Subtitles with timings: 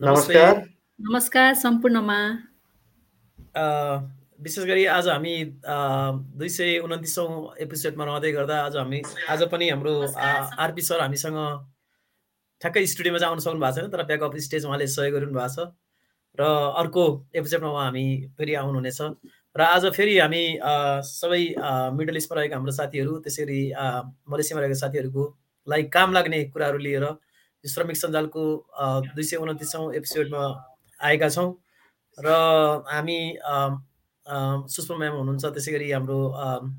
[0.00, 0.56] नमस्कार।
[1.00, 2.18] नमस्कार सम्पूर्णमा।
[4.40, 5.34] विशेष गरी आज हामी
[6.38, 9.94] दुई सय उन्तिसौँ एपिसोडमा रहँदै गर्दा आज हामी आज पनि हाम्रो
[10.62, 11.38] आरपी सर हामीसँग
[12.62, 15.66] ठ्याक्कै स्टुडियोमा चाहिँ आउनु सक्नु भएको छैन तर ब्याकअप स्टेज उहाँले सहयोग गरिदिनु भएको छ।
[16.38, 16.42] र
[16.78, 17.04] अर्को
[17.34, 18.06] एपिसोडमा उहाँ हामी
[18.38, 19.00] फेरि आउनुहुनेछ।
[19.58, 20.44] र आज फेरि हामी
[21.10, 21.42] सबै
[21.98, 23.62] मिडल इस्टमा रहेका हाम्रो साथीहरू त्यसै गरी
[24.30, 25.24] मलेसियामा रहेका साथीहरूको
[25.66, 27.04] लागि काम लाग्ने कुराहरू लिएर
[27.64, 28.44] श्रमिक सञ्जालको
[29.14, 30.42] दुई सय उन्तिसौँ एपिसोडमा
[31.00, 31.50] आएका छौँ
[32.18, 32.28] र
[32.86, 33.18] हामी
[34.26, 36.18] सुषमा म्याम हुनुहुन्छ त्यसै गरी हाम्रो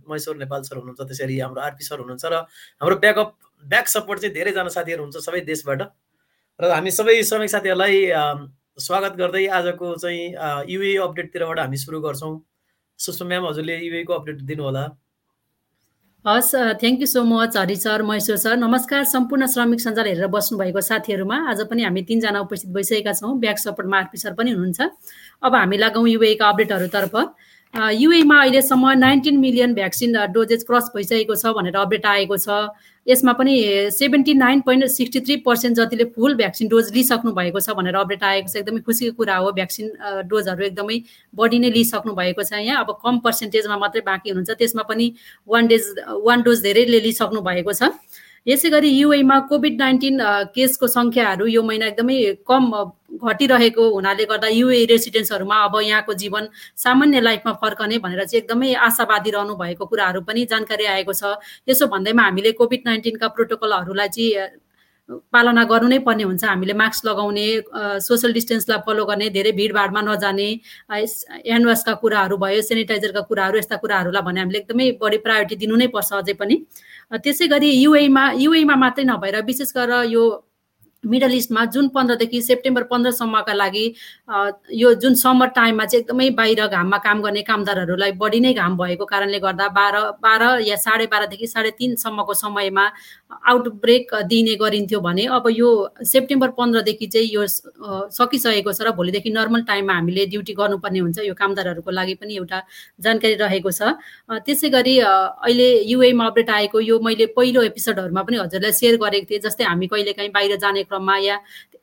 [0.09, 2.35] महेश्वर नेपाल सर हुनुहुन्छ त्यसै गरी हाम्रो आरपी सर हुनुहुन्छ र
[2.81, 3.29] हाम्रो ब्याकअप
[3.65, 5.81] ब्याक सपोर्ट चाहिँ धेरैजना साथीहरू हुन्छ सबै देशबाट।
[6.59, 7.97] र हामी सबै श्रमिक साथीहरूलाई
[8.79, 10.23] स्वागत गर्दै आजको चाहिँ
[10.71, 12.33] युए अपडेटतिरबाट हामी सुरु गर्छौँ।
[12.99, 14.83] सुषमा म्याम हजुरले युएको अपडेट दिनुहोला।
[16.25, 18.55] हस् thank you so much Hari sir Maheshwar sir.
[18.57, 23.57] नमस्कार सम्पूर्ण श्रमिक सञ्जाल हेरेर बस्नुभएको साथीहरूमा। आज पनि हामी तिनजना उपस्थित भइसकेका छौँ। ब्याक
[23.57, 24.81] सपोर्टमा आरपी सर पनि हुनुहुन्छ।
[25.43, 27.15] अब हामी लागौँ युएका अपडेटहरूतर्फ।
[27.73, 32.49] युएमा अहिलेसम्म nineteen million vaccine doses cross भइसकेको छ भनेर अपडेट आएको छ।
[33.07, 33.53] यसमा पनि
[33.93, 38.23] seventy nine point sixty three percent जतिले फुल भ्याक्सिन डोज लिइसक्नु भएको छ भनेर अपडेट
[38.23, 39.87] आएको छ। एकदमै खुसीको कुरा हो भ्याक्सिन
[40.27, 40.97] डोजहरू एकदमै
[41.33, 45.13] बढी नै लिइसक्नु भएको छ यहाँ। अब कम पर्सेन्टेजमा मात्रै बाँकी हुनुहुन्छ। त्यसमा पनि
[45.47, 45.93] वान डेज
[46.25, 47.93] वान डोज धेरैले लिइसक्नु भएको छ।
[48.47, 50.19] यसै गरी युएमा कोभिड नाइन्टिन
[50.55, 52.71] केसको सङ्ख्याहरू यो महिना एकदमै कम
[53.25, 56.47] घटिरहेको हुनाले गर्दा युए रेसिडेन्ट्सहरूमा अब यहाँको जीवन
[56.83, 61.35] सामान्य लाइफमा फर्कने भनेर चाहिँ एकदमै आशावादी रहनु भएको कुराहरू पनि जानकारी आएको छ।
[61.69, 64.49] यसो भन्दैमा हामीले कोभिड नाइन्टिनका प्रोटोकलहरूलाई चाहिँ
[65.33, 67.45] पालना गर्नु नै पर्ने हुन्छ। हामीले मास्क लगाउने
[68.07, 70.49] सोसियल डिस्टेन्सलाई फलो गर्ने धेरै भिडभाडमा नजाने
[70.93, 76.13] ह्यान्डवासका कुराहरू भयो सेनिटाइजरका कुराहरू यस्ता कुराहरूलाई भने हामीले एकदमै बढी प्रायोरिटी दिनु नै पर्छ
[76.13, 76.55] अझै पनि।
[77.17, 80.25] त्यसै गरी युएमा युएमा मात्रै नभएर विशेष गरेर यो
[81.03, 83.85] मिडल इस्टमा जुन पन्ध्रदेखि सेप्टेम्बर पन्ध्रसम्मका लागि
[84.73, 89.05] यो जुन समर टाइममा चाहिँ एकदमै बाहिर घाममा काम गर्ने कामदारहरूलाई बढी नै घाम भएको
[89.05, 92.85] कारणले गर्दा बाह्र बाह्र या साढे बाह्रदेखि साढे तिनसम्मको समयमा
[93.47, 95.69] आउटब्रेक दिने गरिन्थ्यो भने अब यो
[96.03, 101.33] सेप्टेम्बर पन्ध्रदेखि चाहिँ यो सकिसकेको छ र भोलिदेखि नर्मल टाइममा हामीले ड्युटी गर्नुपर्ने हुन्छ यो
[101.33, 102.59] कामदारहरूको लागि पनि एउटा
[102.99, 103.95] जानकारी रहेको छ।
[104.43, 109.41] त्यसै गरी अहिले युएमा अपडेट आएको यो मैले पहिलो एपिसोडहरूमा पनि हजुरलाई सेयर गरेको थिएँ
[109.47, 111.37] जस्तै हामी कहिलेकाहीँ बाहिर जाने क्रममा या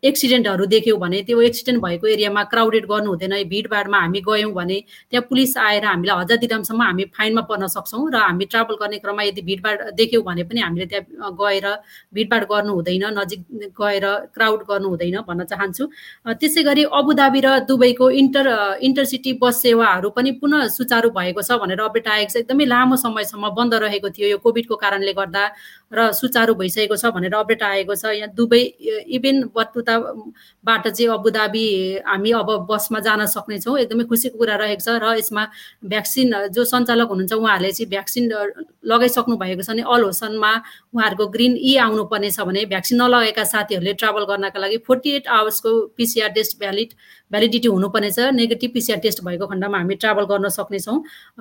[0.09, 4.79] एक्सिडेन्टहरू देख्यौँ भने त्यो एक्सिडेन्ट भएको एरियामा क्राउडेड गर्नु हुँदैन भिडभाडमा हामी गयौँ भने
[5.11, 9.23] त्यहाँ पुलिस आएर हामीलाई हजार दिरामसम्म हामी फाइनमा पर्न सक्छौँ र हामी ट्राभल गर्ने क्रममा
[9.23, 11.67] यदि भिडभाड देख्यौँ भने पनि हामीले त्यहाँ गएर
[12.15, 13.41] भिडभाड गर्नु हुँदैन नजिक
[13.81, 15.85] गएर क्राउड गर्नु हुँदैन भन्न चाहन्छु।
[16.41, 18.47] त्यसै गरी अबुधाबी र दुबईको इन्टर
[18.87, 23.51] इन्टरसिटी बस सेवाहरू पनि पुनः सुचारू भएको छ भनेर अपडेट आएको छ। एकदमै लामो समयसम्म
[23.57, 25.45] बन्द रहेको थियो। यो कोभिडको कारणले गर्दा
[25.93, 28.63] र सुचारू भइसकेको छ भनेर अपडेट आएको छ। यहाँ दुबई
[29.17, 29.43] इभेन
[29.97, 31.67] बटुताबाट चाहिँ अबुधाबी
[32.07, 35.43] हामी अब बसमा जान सक्नेछौँ। एकदमै खुसीको कुरा रहेको छ र यसमा
[35.85, 38.25] भ्याक्सिन जो सञ्चालक हुनुहुन्छ उहाँहरूले चाहिँ भ्याक्सिन
[38.85, 40.53] लगाइसक्नु भएको छ भने अल होसनमा
[40.95, 45.71] उहाँहरूको ग्रिन इ आउनुपर्ने छ भने भ्याक्सिन नलगाएका साथीहरूले ट्राभल गर्नका लागि फोर्टी एट आवर्सको
[45.97, 46.91] पिसिआर टेस्ट भ्यालिड
[47.31, 50.99] भ्यालिडिटी हुनुपर्ने छ। नेगेटिभ पिसिआर टेस्ट भएको खण्डमा हामी ट्राभल गर्न सक्नेछौँ।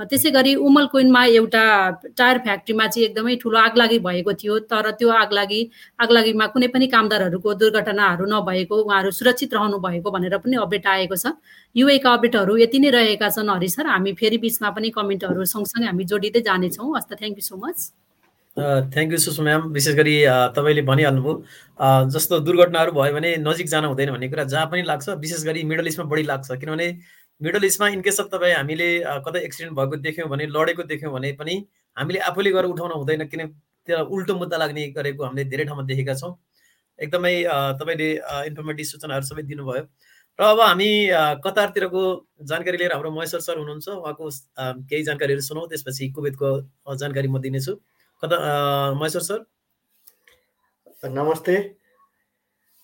[0.09, 1.63] त्यसै गरी उमल कोइनमा एउटा
[2.17, 5.61] टायर फ्याक्ट्रीमा चाहिँ एकदमै ठुलो आगलागी भएको थियो। तर त्यो आगलागी
[6.01, 11.33] आगलागीमा कुनै पनि कामदारहरूको दुर्घटनाहरू नभएको उहाँहरू सुरक्षित रहनु भएको भनेर पनि अपडेट आएको छ।
[11.75, 16.03] युएका अपडेटहरू यति नै रहेका छन् हरि सर। हामी फेरि बिचमा पनि कमेन्टहरू सँगसँगै हामी
[16.05, 17.91] जोडिँदै जानेछौँ। हस्त thank you so much
[18.57, 19.61] thank you Sushma ma'am.
[19.75, 20.15] विशेष गरी
[20.55, 21.33] तपाईँले भनिहाल्नुभयो
[22.07, 25.87] जस्तो दुर्घटनाहरू भयो भने नजिक जान हुँदैन भन्ने कुरा जहाँ पनि लाग्छ। विशेष गरी मिडल
[25.87, 26.87] इस्टमा बढी लाग्छ। किनभने
[27.41, 28.87] मिडल इस्टमा इनकेस अफ तपाईँ हामीले
[29.27, 31.55] कतै एक्सिडेन्ट भएको देख्यौँ भने लडेको देख्यौँ भने पनि
[31.97, 33.47] हामीले आफूले गएर उठाउन हुँदैन। किन
[33.87, 36.31] त्यो उल्टो मुद्दा लाग्ने गरेको हामीले धेरै ठाउँमा देखेका छौँ।
[36.99, 37.35] एकदमै
[37.79, 38.09] तपाईँले
[38.49, 39.83] इन्फर्मेटिभ सूचनाहरू सबै दिनुभयो।
[40.39, 40.91] र अब हामी
[41.43, 42.03] कतारतिरको
[42.43, 44.25] जानकारी लिएर हाम्रो महेश्वर सर हुनुहुन्छ। उहाँको
[44.89, 46.49] केही जानकारीहरू सुनौँ त्यसपछि कुवेतको
[46.95, 47.73] जानकारी म दिनेछु।
[48.23, 48.35] कता
[48.99, 49.39] महेश्वर सर?
[51.05, 51.55] नमस्ते।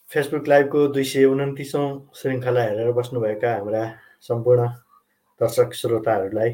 [0.10, 3.84] फेसबुक लाइभको दुई सय उन्तिसौँ श्रृङ्खला हेरेर बस्नुभएका हाम्रा
[4.30, 4.68] सम्पूर्ण
[5.42, 6.52] दर्शक श्रोताहरूलाई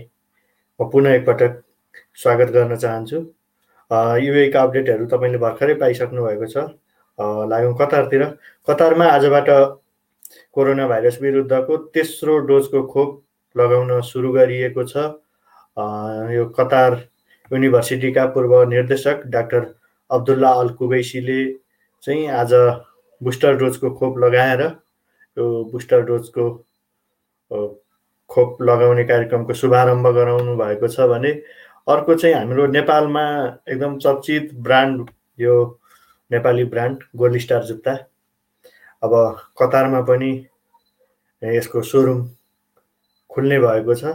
[0.80, 1.62] म पुनः एकपटक
[2.21, 3.18] स्वागत गर्न चाहन्छु।
[4.25, 6.57] युएका अपडेटहरू तपाईँले भर्खरै पाइसक्नु भएको छ।
[7.19, 8.24] लागौँ कतारतिर।
[8.68, 9.50] कतारमा आजबाट
[10.54, 13.24] कोरोना भाइरस विरुद्धको तेस्रो डोजको खोप
[13.56, 14.98] लगाउन सुरु गरिएको छ।
[16.34, 16.94] यो कतार
[17.52, 19.66] युनिभर्सिटीका पूर्व निर्देशक डाक्टर
[20.10, 21.44] अब्दुल्ला अल कुबैसीले
[22.04, 22.54] चाहिँ आज
[23.22, 26.50] बुस्टर डोजको खोप लगाएर यो बुस्टर डोजको
[28.30, 31.31] खोप लगाउने कार्यक्रमको शुभारम्भ गराउनु भएको छ भने
[31.88, 33.24] अर्को चाहिँ हाम्रो नेपालमा
[33.69, 35.10] एकदम चर्चित ब्रान्ड
[35.40, 35.56] यो
[36.31, 37.94] नेपाली ब्रान्ड गोल्ड स्टार जुत्ता।
[39.03, 39.13] अब
[39.59, 40.31] कतारमा पनि
[41.41, 42.27] यसको सोरुम
[43.29, 44.13] खुल्ने भएको छ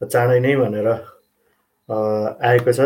[0.00, 2.80] चाँडै नै भनेर आएको छ।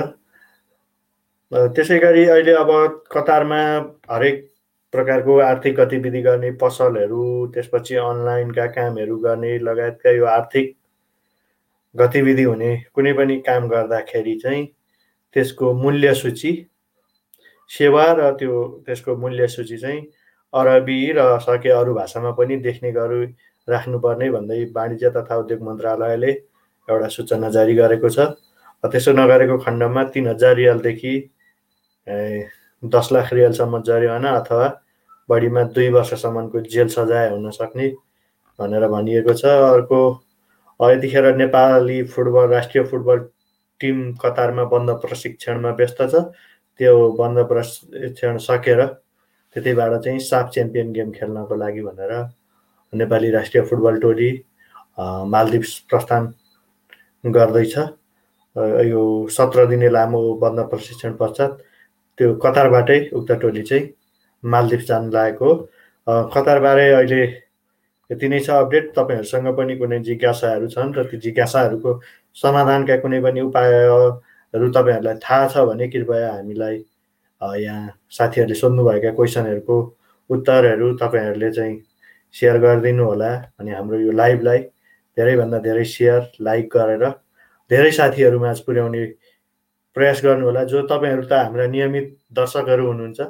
[1.53, 2.71] त्यसै गरी अहिले अब
[3.13, 3.61] कतारमा
[4.11, 4.47] हरेक
[4.93, 7.25] प्रकारको आर्थिक गतिविधि गर्ने पसलहरू
[7.55, 10.75] त्यसपछि अनलाइनका कामहरू गर्ने लगायतका यो आर्थिक
[11.95, 14.67] गतिविधि हुने कुनै पनि काम गर्दाखेरि चाहिँ
[15.37, 16.53] त्यसको मूल्य सूची
[17.71, 18.53] सेवा र त्यो
[18.87, 20.01] त्यसको मूल्य सूची चाहिँ
[20.53, 23.25] अरबी र सके अरू भाषामा पनि देख्ने गरी
[23.69, 26.31] राख्नुपर्ने भन्दै वाणिज्य तथा उद्योग मन्त्रालयले
[26.89, 28.19] एउटा सूचना जारी गरेको छ।
[28.83, 31.15] त्यसो नगरेको खण्डमा तिन हजार रियालदेखि
[32.83, 34.69] दस लाख रियालसम्म जरिवाना अथवा
[35.29, 37.89] बढीमा दुई वर्षसम्मको जेल सजाय हुन सक्ने
[38.59, 40.01] भनेर भनिएको छ। अर्को
[40.81, 43.19] यतिखेर नेपाली फुटबल राष्ट्रिय फुटबल
[43.81, 46.25] टिम कतारमा बन्द प्रशिक्षणमा व्यस्त छ।
[46.81, 48.85] त्यो बन्द प्रशिक्षण सकेर
[49.57, 52.13] त्यतिबाट चाहिँ साफ च्याम्पियन गेम खेल्नको लागि भनेर
[52.93, 54.31] नेपाली राष्ट्रिय फुटबल टोली
[54.99, 56.33] मालदिप्स प्रस्थान
[57.25, 57.77] गर्दैछ।
[58.87, 61.51] यो सत्र दिने लामो बन्द प्रशिक्षण पश्चात
[62.19, 63.85] त्यो कतारबाटै उक्त टोली चाहिँ
[64.45, 65.55] मालदिप्स जानु लागेको।
[66.35, 67.23] कतारबारे अहिले
[68.11, 71.91] यति नै छ अपडेट। तपाईँहरूसँग पनि कुनै जिज्ञासाहरू छन् र त्यो जिज्ञासाहरूको
[72.37, 73.41] समाधानका कुनै पनि
[74.55, 76.77] उपायहरू तपाईँहरूलाई थाहा छ भने कृपया हामीलाई
[77.63, 79.77] यहाँ साथीहरूले सोध्नुभएका क्वेसनहरूको
[80.31, 81.77] उत्तरहरू तपाईँहरूले चाहिँ
[82.35, 84.59] सेयर गरिदिनु होला अनि हाम्रो यो लाइभलाई
[85.17, 87.07] धेरैभन्दा धेरै सेयर लाइक गरेर
[87.71, 89.05] धेरै साथीहरूमाझ पुर्याउने
[89.97, 93.21] प्रयास गर्नुहोला जो तपाईँहरू त हाम्रा नियमित दर्शकहरू हुनुहुन्छ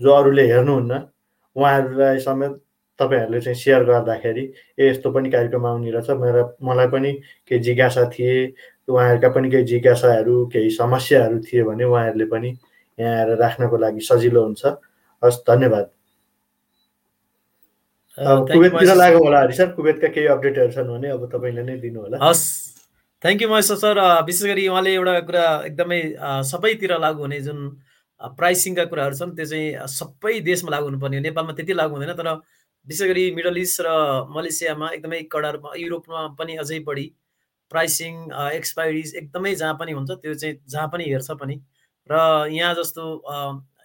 [0.00, 1.02] जो अरूले हेर्नुहुन्न
[1.56, 2.54] उहाँहरूलाई समेत
[2.98, 4.44] तपाईँहरूले चाहिँ सेयर गर्दाखेरि
[4.78, 7.12] ए यस्तो पनि कार्यक्रम आउने रहेछ। मेरो मलाई पनि
[7.46, 8.34] केही जिज्ञासा थिए
[8.88, 12.48] उहाँहरूका पनि केही जिज्ञासाहरू केही समस्याहरू थिए भने उहाँहरूले पनि
[12.98, 14.66] यहाँ आएर राख्नको लागि सजिलो हुन्छ।
[15.22, 15.86] हस् धन्यवाद।
[18.18, 22.18] कुवेततिर लागौँ होला हरि सर कुवेतका केही अपडेटहरू छन् भने अब तपाईँले नै दिनु होला।
[22.22, 22.46] हस्
[23.22, 26.00] थ्याङ्क यू महेश्वर सर विशेष गरी उहाँले एउटा कुरा एकदमै
[26.50, 27.58] सबैतिर लागु हुने जुन
[28.20, 32.28] प्राइसिङका कुराहरू छन् त्यो चाहिँ सबै देशमा लागु हुनुपर्ने नेपालमा त्यति लागु हुँदैन तर
[32.86, 33.88] विशेष गरी मिडल इस्ट र
[34.34, 37.06] मलेसियामा एकदमै कडा रूपमा युरोपमा पनि अझै बढी
[37.70, 38.14] प्राइसिङ
[38.54, 41.56] एक्सपायरिज एकदमै जहाँ पनि हुन्छ त्यो चाहिँ जहाँ पनि हेर्छ पनि।
[42.10, 43.02] र यहाँ जस्तो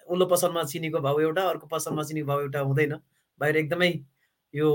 [0.08, 2.94] उल्लो पसलमा चिनीको भाउ एउटा अर्को पसलमा चिनीको भाउ एउटा हुँदैन।
[3.42, 3.92] बाहिर एकदमै
[4.54, 4.70] यो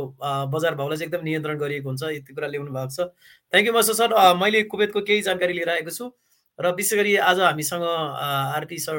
[0.52, 3.08] बजार भाउलाई चाहिँ एकदम नियन्त्रण गरिएको हुन्छ यति कुरा ल्याउनु भएको छ।
[3.52, 6.10] थ्याङ्क यू मस सर मैले कुवेतको केही जानकारी लिएर आएको छु।
[6.58, 8.98] र विशेष गरी आज हामीसँग आरपी सर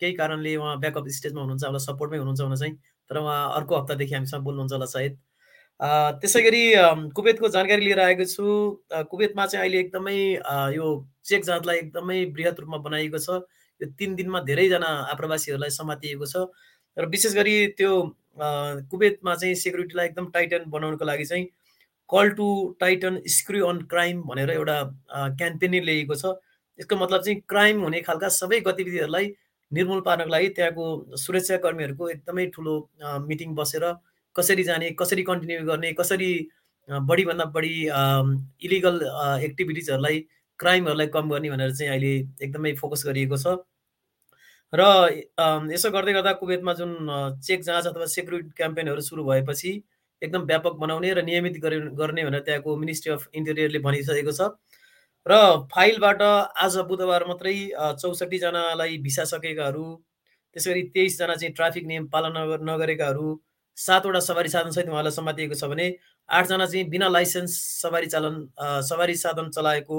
[0.00, 2.74] केही कारणले उहाँ ब्याकअप स्टेजमा हुनुहुन्छ होला सपोर्टमै हुनुहुन्छ भने चाहिँ।
[3.10, 5.16] तर उहाँ अर्को हप्तादेखि हामीसँग बोल्नुहुन्छ होला सायद।
[5.80, 6.62] त्यसै गरी
[7.12, 8.44] कुवेतको जानकारी लिएर आएको छु।
[9.10, 10.16] कुवेतमा चाहिँ अहिले एकदमै
[10.74, 10.86] यो
[11.24, 13.42] चेक जाँचलाई एकदमै बृहत रूपमा बनाइएको छ।
[13.80, 16.46] यो तिन दिनमा धेरैजना आप्रवासीहरूलाई समातिएको छ।
[16.96, 17.90] र विशेष गरी त्यो
[18.90, 21.46] कुवेतमा चाहिँ सेक्युरिटीलाई एकदम टाइटन बनाउनको लागि चाहिँ
[22.10, 22.46] call to
[22.80, 24.78] tighten screw on crime भनेर एउटा
[25.38, 26.38] क्याम्पेन ल्याइएको छ।
[26.78, 29.26] यसको मतलब चाहिँ क्राइम हुने खालका सबै गतिविधिहरूलाई
[29.72, 32.74] निर्मूल पार्नको लागि त्यहाँको सुरक्षाकर्मीहरूको एकदमै ठुलो
[33.26, 33.84] मिटिङ बसेर
[34.36, 36.30] कसरी जाने कसरी कन्टिन्यू गर्ने कसरी
[36.88, 37.74] बढीभन्दा बढी
[38.66, 38.96] इलिगल
[39.44, 40.18] एक्टिभिटिजहरूलाई
[40.60, 43.56] क्राइमहरूलाई कम गर्ने भनेर चाहिँ अहिले एकदमै फोकस गरिएको छ।
[44.72, 44.82] र
[45.72, 46.92] यसो गर्दै गर्दा कुवेतमा जुन
[47.40, 49.72] चेक जाँच अथवा सेक्युरिटी क्याम्पेनहरू सुरु भएपछि
[50.22, 54.50] एकदम व्यापक बनाउने र नियमित गर्ने भनेर त्यहाँको मिनिस्ट्री अफ इन्टेरियरले भनिसकेको छ।
[55.26, 55.32] र
[55.72, 57.54] फाइलबाट आज बुधबार मात्रै
[58.02, 59.86] चौसठीजनालाई भिसा सकेकाहरू
[60.56, 63.28] त्यसै गरी तेइसजना चाहिँ ट्राफिक नियम पालना नगरेकाहरू
[63.76, 65.86] सातवटा सवारी साधनसहित उहाँलाई समातिएको छ भने
[66.28, 68.36] आठजना चाहिँ बिना लाइसेन्स सवारी चालन
[68.88, 69.98] सवारी साधन चलाएको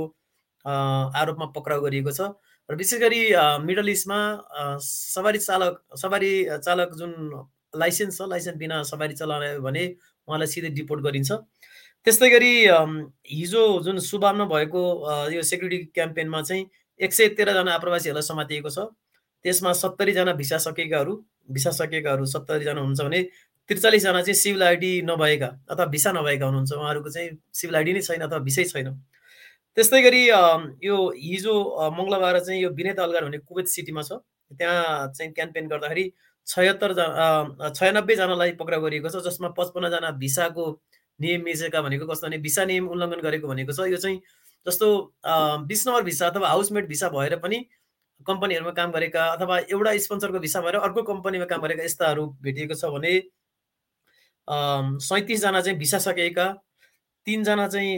[0.66, 2.34] आरोपमा पक्राउ गरिएको छ।
[2.70, 3.22] र विशेष गरी
[3.66, 4.20] मिडल इस्टमा
[4.82, 6.32] सवारी चालक सवारी
[6.66, 7.12] चालक जुन
[7.74, 9.84] लाइसेन्स छ लाइसेन्स बिना सवारी चलायो भने
[10.28, 11.32] उहाँलाई सिधै डिपोर्ट गरिन्छ।
[12.08, 12.54] त्यस्तै गरी
[13.30, 14.82] हिजो जुन सुबाममा भएको
[15.34, 16.66] यो सेक्युरिटी क्याम्पेनमा चाहिँ
[17.00, 18.90] एक सय तेह्रजना आप्रवासीहरूलाई समातिएको छ।
[19.46, 21.14] त्यसमा सत्तरीजना भिसा सकेकाहरू
[21.54, 23.20] भिसा सकेकाहरू सत्तरीजना हुनुहुन्छ भने
[23.70, 28.22] त्रिचालिसजना चाहिँ सिभिल आइडी नभएका अथवा भिसा नभएका हुनुहुन्छ। उहाँहरूको चाहिँ सिभिल आइडी नै छैन
[28.22, 28.90] अथवा भिसै छैन।
[29.78, 30.22] त्यस्तै गरी
[30.88, 31.54] यो हिजो
[31.98, 36.06] मङ्गलबार चाहिँ यो विनेत अलगार हुने कुवेत सिटीमा छ। त्यहाँ चाहिँ क्याम्पेन गर्दाखेरि
[36.48, 40.66] छयत्तरजना छयानब्बेजनालाई पक्राउ गरिएको छ जसमा पचपन्नजना भिसाको
[41.20, 44.22] नियम मिचेका भनेको कस्तो भने भिसा नियम उल्लङ्घन गरेको भनेको छ। यो चाहिँ
[44.68, 44.88] जस्तो
[45.66, 47.58] बिस नम्बर भिसा अथवा हाउसमेट भिसा भएर पनि
[48.28, 52.94] कम्पनीहरूमा काम गरेका अथवा एउटा स्पोन्सरको भिसा भएर अर्को कम्पनीमा काम गरेका यस्ताहरू भेटिएको छ
[52.94, 53.14] भने
[54.48, 56.48] सैँतिसजना चाहिँ भिसा सकेका
[57.28, 57.98] तिनजना चाहिँ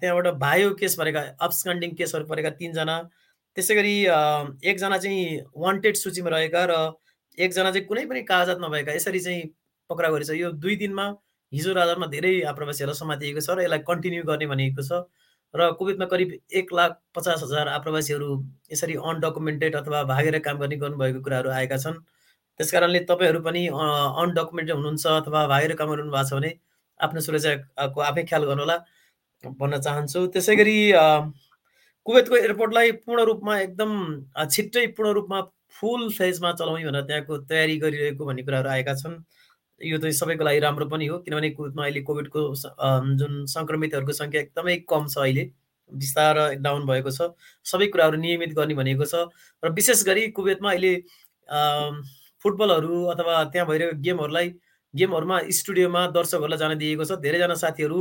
[0.00, 2.96] त्यहाँबाट भायो केस परेका अब्सकन्डिङ केसहरू परेका तिनजना।
[3.56, 3.94] त्यसै गरी
[4.70, 6.74] एकजना चाहिँ वान्टेड सूचीमा रहेका र
[7.38, 9.42] एकजना चाहिँ कुनै पनि कागजात नभएका। यसरी चाहिँ
[9.90, 11.06] पक्राउ गरेछ यो दुई दिनमा
[11.52, 15.04] हिजो राजामा धेरै आप्रवासीहरूलाई समातिएको छ र यसलाई कन्टिन्यू गर्ने भनिएको छ
[15.54, 18.28] र कुवेतमा करिब एक लाख पचास हजार आप्रवासीहरू
[18.72, 22.00] यसरी अनडकुमेन्टेड अथवा भागेर काम गर्ने गर्नुभएको कुराहरू आएका छन्।
[22.58, 26.50] त्यस कारणले तपाईँहरू पनि अनडकुमेन्टेड हुनुहुन्छ अथवा भागेर काम गर्नु भएको छ भने
[27.00, 28.76] आफ्नो सुरक्षाको आफै ख्याल गर्नुहोला
[29.60, 30.78] भन्न चाहन्छु। त्यसै गरी
[32.06, 33.90] कुवेतको एयरपोर्टलाई पूर्ण रूपमा एकदम
[34.54, 35.40] छिट्टै पूर्ण रूपमा
[35.78, 39.16] फुल फेजमा चलाउने भनेर त्यहाँको तयारी गरिरहेको भन्ने कुराहरू आएका छन्।
[39.80, 42.40] यो चाहिँ सबैको लागि राम्रो पनि हो किनभने कुवेतमा अहिले कोभिडको
[43.20, 45.44] जुन सङ्क्रमितहरूको सङ्ख्या एकदमै कम छ अहिले
[45.92, 46.34] बिस्तार
[46.64, 47.30] डाउन भएको छ।
[47.66, 49.28] सबै कुराहरू नियमित गर्ने भनेको छ
[49.62, 50.94] र विशेष गरी कुवेतमा अहिले
[52.42, 54.48] फुटबलहरू अथवा त्यहाँ भइरहेको गेमहरूलाई
[54.94, 57.98] गेमहरूमा स्टुडियोमा दर्शकहरूलाई जान दिएको छ। धेरैजना साथीहरू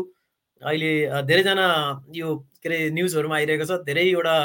[0.62, 0.92] अहिले
[1.30, 1.66] धेरैजना
[2.16, 2.28] यो
[2.64, 4.36] के अरे न्युजहरूमा आइरहेको छ। धेरैवटा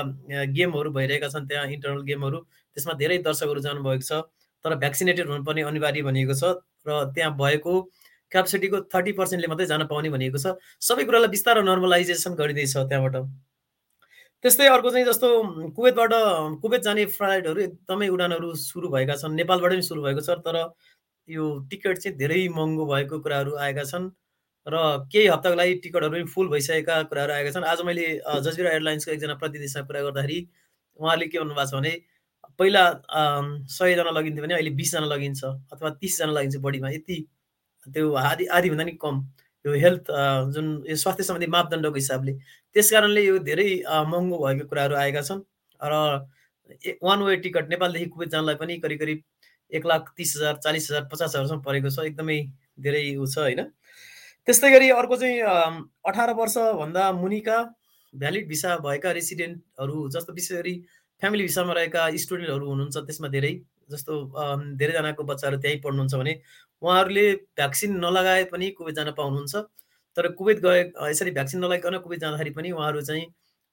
[0.56, 2.38] गेमहरू भइरहेका छन् त्यहाँ इन्टरनल गेमहरू।
[2.76, 4.12] त्यसमा धेरै दर्शकहरू जानुभएको छ।
[4.64, 6.44] तर भ्याक्सिनेटेड हुनुपर्ने अनिवार्य भनिएको छ
[6.88, 7.72] र त्यहाँ भएको
[8.32, 13.16] क्यापेसिटीको थर्टी पर्सेन्टले मात्रै जान पाउने भनिएको छ। सबै कुरालाई बिस्तारै नर्मलाइजेसन गरिँदैछ त्यहाँबाट।
[14.44, 15.28] त्यस्तै अर्को चाहिँ जस्तो
[15.74, 16.12] कुवेतबाट
[16.62, 20.56] कुवेत जाने फ्लाइटहरू एकदमै उडानहरू सुरु भएका छन्। नेपालबाट पनि सुरु भएको छ तर
[21.28, 24.08] यो टिकट चाहिँ धेरै महँगो भएको कुराहरू आएका छन्
[24.66, 24.74] र
[25.12, 28.06] केही हप्ताको लागि टिकटहरू पनि फुल भइसकेका कुराहरू आएका छन्। आज मैले
[28.46, 30.38] जजिरा एयरलाइन्सको एकजना प्रतिनिधिसँग कुरा गर्दाखेरि
[30.98, 31.92] उहाँले के भन्नुभएको छ भने
[32.58, 32.82] पहिला
[33.70, 37.18] सयजना लगिन्थ्यो भने अहिले बिसजना लगिन्छ अथवा तिसजना लगिन्छ बढीमा यति
[37.86, 39.22] त्यो आधी आधीभन्दा नि कम।
[39.64, 40.10] यो हेल्थ
[40.54, 42.32] जुन यो स्वास्थ्य सम्बन्धी मापदण्डको हिसाबले
[42.76, 45.42] त्यस कारणले यो धेरै महँगो भएको कुराहरू आएका छन्।
[45.80, 45.94] र
[47.02, 49.22] वान वे टिकट नेपालदेखि कुवेत जानलाई पनि करिब करिब
[49.72, 52.38] एक लाख तिस हजार चालिस हजार पचास हजारसम्म परेको छ। एकदमै
[52.80, 53.60] धेरै ऊ छ होइन?
[54.48, 55.38] त्यस्तै गरी अर्को चाहिँ
[56.10, 57.58] अठार वर्षभन्दा मुनिका
[58.14, 60.74] भ्यालिड भिसा भएका रेसिडेन्टहरू जस्तो विशेष गरी
[61.22, 63.52] फ्यामिली भिसामा रहेका स्टुडेन्टहरू हुनुहुन्छ त्यसमा धेरै
[63.90, 64.12] जस्तो
[64.78, 66.34] धेरैजनाको बच्चाहरू त्यहीँ पढ्नुहुन्छ भने
[66.82, 67.26] उहाँहरूले
[67.58, 69.54] भ्याक्सिन नलगाए पनि कुवेत जान पाउनुहुन्छ।
[70.16, 73.24] तर कुवेत गए यसरी भ्याक्सिन नलगाइकन कुवेत जाँदाखेरि पनि उहाँहरू चाहिँ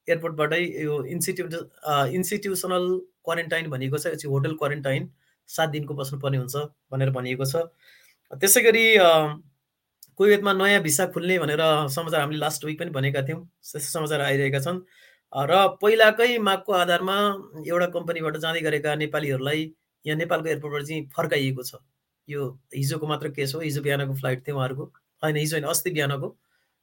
[0.07, 1.53] एयरपोर्टबाटै यो इन्स्टिट्युट
[2.17, 2.85] इन्स्टिट्युसनल
[3.25, 5.09] क्वारेन्टाइन भनिएको छ यो होटल क्वारेन्टाइन
[5.49, 6.55] सात दिनको बस्नुपर्ने हुन्छ
[6.91, 7.67] भनेर भनिएको छ।
[8.31, 8.85] त्यसै गरी
[10.17, 14.59] कुवेतमा नयाँ भिसा खुल्ने भनेर समाचार हामीले लास्ट विक पनि भनेका थियौँ त्यस्तो समाचार आइरहेका
[14.59, 14.79] छन्।
[15.33, 17.17] र पहिलाकै मागको आधारमा
[17.65, 19.61] एउटा कम्पनीबाट जाँदै गरेका नेपालीहरूलाई
[20.05, 21.75] यहाँ नेपालको एयरपोर्टबाट चाहिँ फर्काइएको छ।
[22.27, 24.85] यो हिजोको मात्र केस हो हिजो बिहानको फ्लाइट थियो उहाँहरूको।
[25.23, 26.35] होइन हिजो होइन अस्ति बिहानको।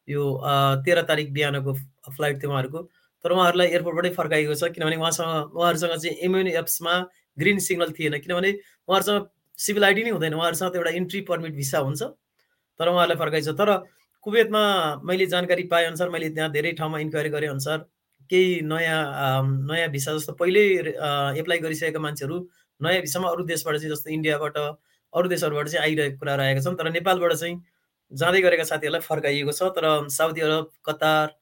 [0.08, 0.22] यो
[0.84, 1.72] तेह्र तारिक बिहानको
[2.16, 2.82] फ्लाइट थियो उहाँहरूको।
[3.24, 6.94] तर उहाँहरूलाई एयरपोर्टबाटै फर्काइएको छ किनभने उहाँसँग उहाँहरूसँग चाहिँ एमएन एप्समा
[7.36, 8.50] ग्रिन सिग्नल थिएन। किनभने
[8.88, 13.48] उहाँहरूसँग सिभिल आइडी नै हुँदैन। उहाँहरूसँग त एउटा इन्ट्री पर्मिट भिसा हुन्छ तर उहाँहरूलाई फर्काइछ
[13.56, 13.70] तर
[14.26, 14.62] कुवेतमा
[15.06, 17.78] मैले जानकारी पाएअनुसार मैले त्यहाँ धेरै ठाउँमा इन्क्वायरी गरेँ अनुसार
[18.30, 19.00] केही नयाँ
[19.64, 20.66] नयाँ भिसा जस्तो पहिल्यै
[21.38, 22.36] एप्लाई गरिसकेका मान्छेहरू
[22.80, 26.90] नयाँ भिसामा अरू देशबाट चाहिँ जस्तो इन्डियाबाट अरू देशहरूबाट चाहिँ आइरहेको कुराहरू आएका छन् तर
[26.92, 27.56] नेपालबाट चाहिँ
[28.12, 31.34] जाँदै गरेका साथीहरूलाई फर्काइएको छ। तर साउदी अरब कतार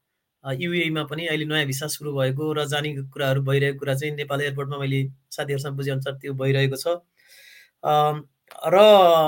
[0.43, 4.77] युएमा पनि अहिले नयाँ भिसा सुरु भएको र जाने कुराहरू भइरहेको कुरा चाहिँ नेपाल एयरपोर्टमा
[4.77, 5.01] मैले
[5.31, 7.01] साथीहरूसँग बुझेअनुसार त्यो भइरहेको छ।
[8.65, 8.75] र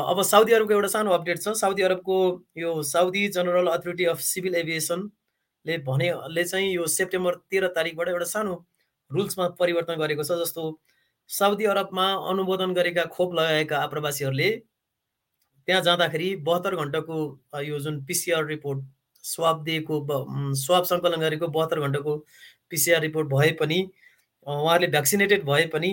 [0.10, 2.18] अब साउदी अरबको एउटा सानो अपडेट छ। साउदी अरबको
[2.58, 8.54] यो Saudi General Authority of Civil एभिएसनले भनेले चाहिँ यो सेप्टेम्बर तेह्र तारिकबाट एउटा सानो
[9.12, 10.64] रुल्समा परिवर्तन गरेको छ जस्तो
[11.30, 14.50] साउदी अरबमा अनुमोदन गरेका खोप लगाएका आप्रवासीहरूले
[15.68, 17.18] त्यहाँ जाँदाखेरि बहत्तर घन्टाको
[17.64, 18.84] यो जुन पिसिआर रिपोर्ट
[19.24, 19.96] स्वाब दिएको
[20.56, 22.16] स्वाब सङ्कलन गरेको बहत्तर घन्टाको
[22.70, 23.80] पिसिआर रिपोर्ट भए पनि
[24.48, 25.90] उहाँहरूले भ्याक्सिनेटेड भए पनि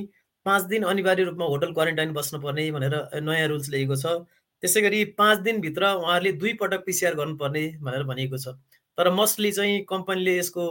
[0.47, 4.14] पाँच दिन अनिवार्य रूपमा होटल क्वारेन्टाइन बस्नुपर्ने भनेर नयाँ रुल्स ल्याएको छ।
[4.62, 8.55] त्यसै गरी पाँच दिनभित्र उहाँहरूले दुई पटक पिसिआर गर्नुपर्ने भनेर भनिएको छ।
[8.99, 10.69] तर मोस्टली चाहिँ कम्पनीले यसको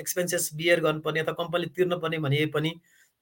[0.00, 2.74] एक्सपेन्सेस बियर गर्नुपर्ने अथवा कम्पनीले तिर्नुपर्ने भनिए पनि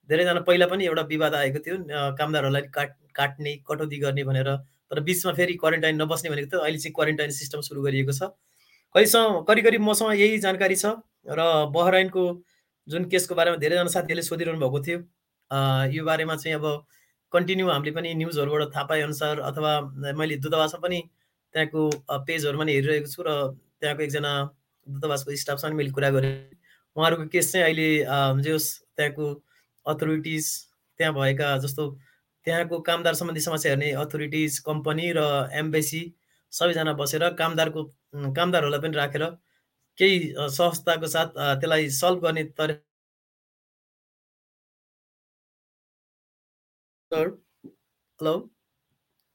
[0.09, 1.75] धेरैजना पहिला पनि एउटा विवाद आएको थियो
[2.17, 4.49] कामदारहरूलाई काट काट्ने कटौती गर्ने भनेर
[4.91, 8.29] तर बिचमा फेरि क्वारेन्टाइन नबस्ने भनेको थियो। अहिले चाहिँ क्वारेन्टाइन सिस्टम सुरु गरिएको छ।
[8.95, 10.85] कहिलेसम्म करिब करिब मसँग यही जानकारी छ
[11.29, 11.41] र
[11.73, 12.23] बहराइनको
[12.87, 14.99] जुन केसको बारेमा धेरैजना साथीहरूले सोधिरहनु भएको थियो
[15.91, 16.65] यो बारेमा चाहिँ अब
[17.33, 19.71] कन्टिन्यू हामीले पनि न्युजहरूबाट थाहा पाएअनुसार अथवा
[20.13, 20.99] मैले दूतावासमा पनि
[21.53, 21.81] त्यहाँको
[22.29, 23.29] पेजहरूमा पनि हेरिरहेको छु र
[23.81, 24.31] त्यहाँको एकजना
[24.87, 26.33] दूतावासको स्टाफसँग मैले कुरा गरेँ।
[26.95, 27.89] उहाँहरूको केस चाहिँ अहिले
[28.43, 29.25] जे होस् त्यहाँको
[29.85, 30.45] अथोरिटिज
[30.99, 31.83] त्यहाँ भएका जस्तो
[32.45, 35.21] त्यहाँको कामदार सम्बन्धी समस्या हेर्ने अथोरिटिज कम्पनी र
[35.61, 36.01] एम्बेसी
[36.53, 37.83] सबैजना बसेर कामदारको
[38.35, 39.23] कामदारहरूलाई पनि राखेर
[39.97, 40.17] केही
[40.57, 42.43] संस्थाको साथ त्यसलाई सल्भ गर्ने
[47.11, 47.25] सर
[48.19, 48.33] हेलो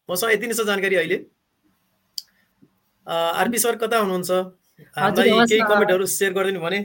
[0.08, 1.18] मसँग यति नै छ जानकारी अहिले।
[3.06, 4.30] आरपी सर कता हुनुहुन्छ?
[4.96, 6.80] केही कमेन्टहरू सेयर गरिदिनु भने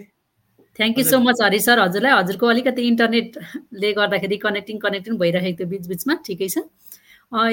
[0.78, 5.70] thank you so much Hari sir हजुरलाई हजुरको अलिकति इन्टरनेटले गर्दाखेरि कनेक्टिङ कनेक्टिङ भइरहेको थियो
[5.74, 6.58] बिच बिचमा ठिकै छ।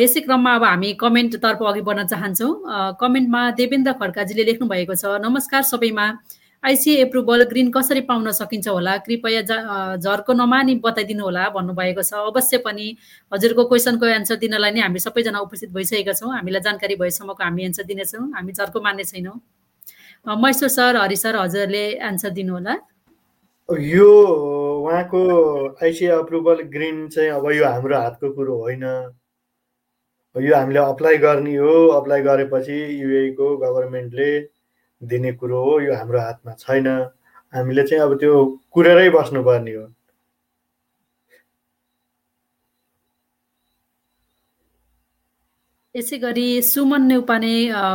[0.02, 2.52] यसै क्रममा अब हामी कमेन्टतर्फ अघि बढ्न चाहन्छौँ।
[3.00, 6.07] कमेन्टमा देवेन्द्र खड्काजीले लेख्नु भएको छ नमस्कार सबैमा।
[6.62, 8.97] आइसिए एप्रुभल ग्रिन कसरी पाउन सकिन्छ होला?
[9.07, 9.41] कृपया
[9.99, 12.87] झर्को नमानी बताइदिनु होला भन्नुभएको छ। अवश्य पनि
[13.33, 17.85] हजुरको क्वेसनको एन्सर दिनलाई नै हामी सबैजना उपस्थित भइसकेका छौँ। हामीलाई जानकारी भएसम्मको हामी एन्सर
[17.91, 19.37] दिनेछौँ। हामी झर्को मान्ने छैनौँ।
[20.26, 22.75] महेश्वर सर हरि सर हजुरले एन्सर दिनुहोला
[23.79, 24.07] यो
[24.85, 25.21] उहाँको
[25.83, 28.85] आइसिए अप्रुभल ग्रिन चाहिँ अब यो हाम्रो हातको कुरो होइन।
[30.37, 34.31] यो हामीले अप्लाई गर्ने हो अप्लाई गरेपछि युएको गभर्मेन्टले
[35.02, 36.88] दिने कुरो हो यो हाम्रो हातमा छैन।
[37.55, 38.35] हामीले चाहिँ अब त्यो
[38.73, 39.87] कुरेरै बस्नुपर्ने हो।
[45.95, 47.53] यसै गरी सुमन नेउपाने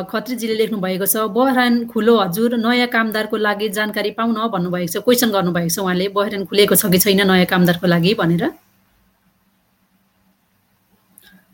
[0.09, 5.29] खत्रीजीले लेख्नु भएको छ बहरान खुलो हजुर नयाँ कामदारको लागि जानकारी पाउन भन्नुभएको छ। क्वेसन
[5.33, 8.13] गर्नुभएको छ उहाँले बहरान खुलेको छ कि छैन नयाँ कामदारको लागि?
[8.21, 8.43] भनेर।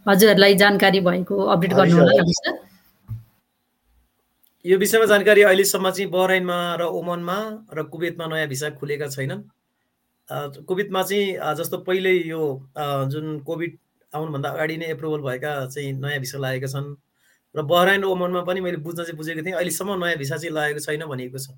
[0.06, 2.52] हजुरहरूलाई जानकारी भएको अपडेट गर्नु होला
[4.66, 7.38] यो विषयमा जानकारी अहिलेसम्म चाहिँ बहराइनमा र ओमनमा
[7.72, 9.42] र कुवेतमा नयाँ भिसा खुलेका छैनन्।
[10.68, 12.42] कुवेतमा चाहिँ जस्तो पहिल्यै यो
[13.12, 13.72] जुन कोभिड
[14.13, 16.88] आउनुभन्दा अगाडि नै एप्रुभल भएका चाहिँ नयाँ भिसा लागेका छन्।
[17.55, 21.05] र बहराइन ओमनमा पनि मैले बुझ्न चाहिँ बुझेको थिएँ अहिलेसम्म नयाँ भिसा चाहिँ लागेको छैन
[21.05, 21.53] भनिएको छ।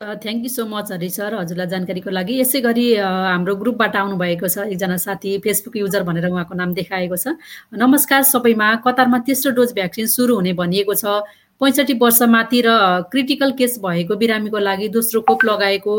[0.00, 4.70] Thank you so much Hari sir हजुरलाई जानकारीको लागि। यसै गरी हाम्रो ग्रुपबाट आउनुभएको छ
[4.70, 7.34] एकजना साथी फेसबुक युजर भनेर उहाँको नाम देखाएको छ।
[7.74, 11.26] नमस्कार सबैमा। कतारमा तेस्रो डोज भ्याक्सिन सुरु हुने भनिएको छ।
[11.60, 12.70] पैँसठी वर्ष माथि र
[13.12, 15.94] क्रिटिकल केस भएको बिरामीको लागि दोस्रो खोप लगाएको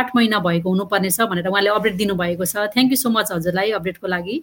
[0.00, 4.06] आठ महिना भएको हुनुपर्नेछ भनेर उहाँले अपडेट दिनुभएको छ। थ्याङ्क यू सो मच हजुरलाई अपडेटको
[4.06, 4.36] लागि।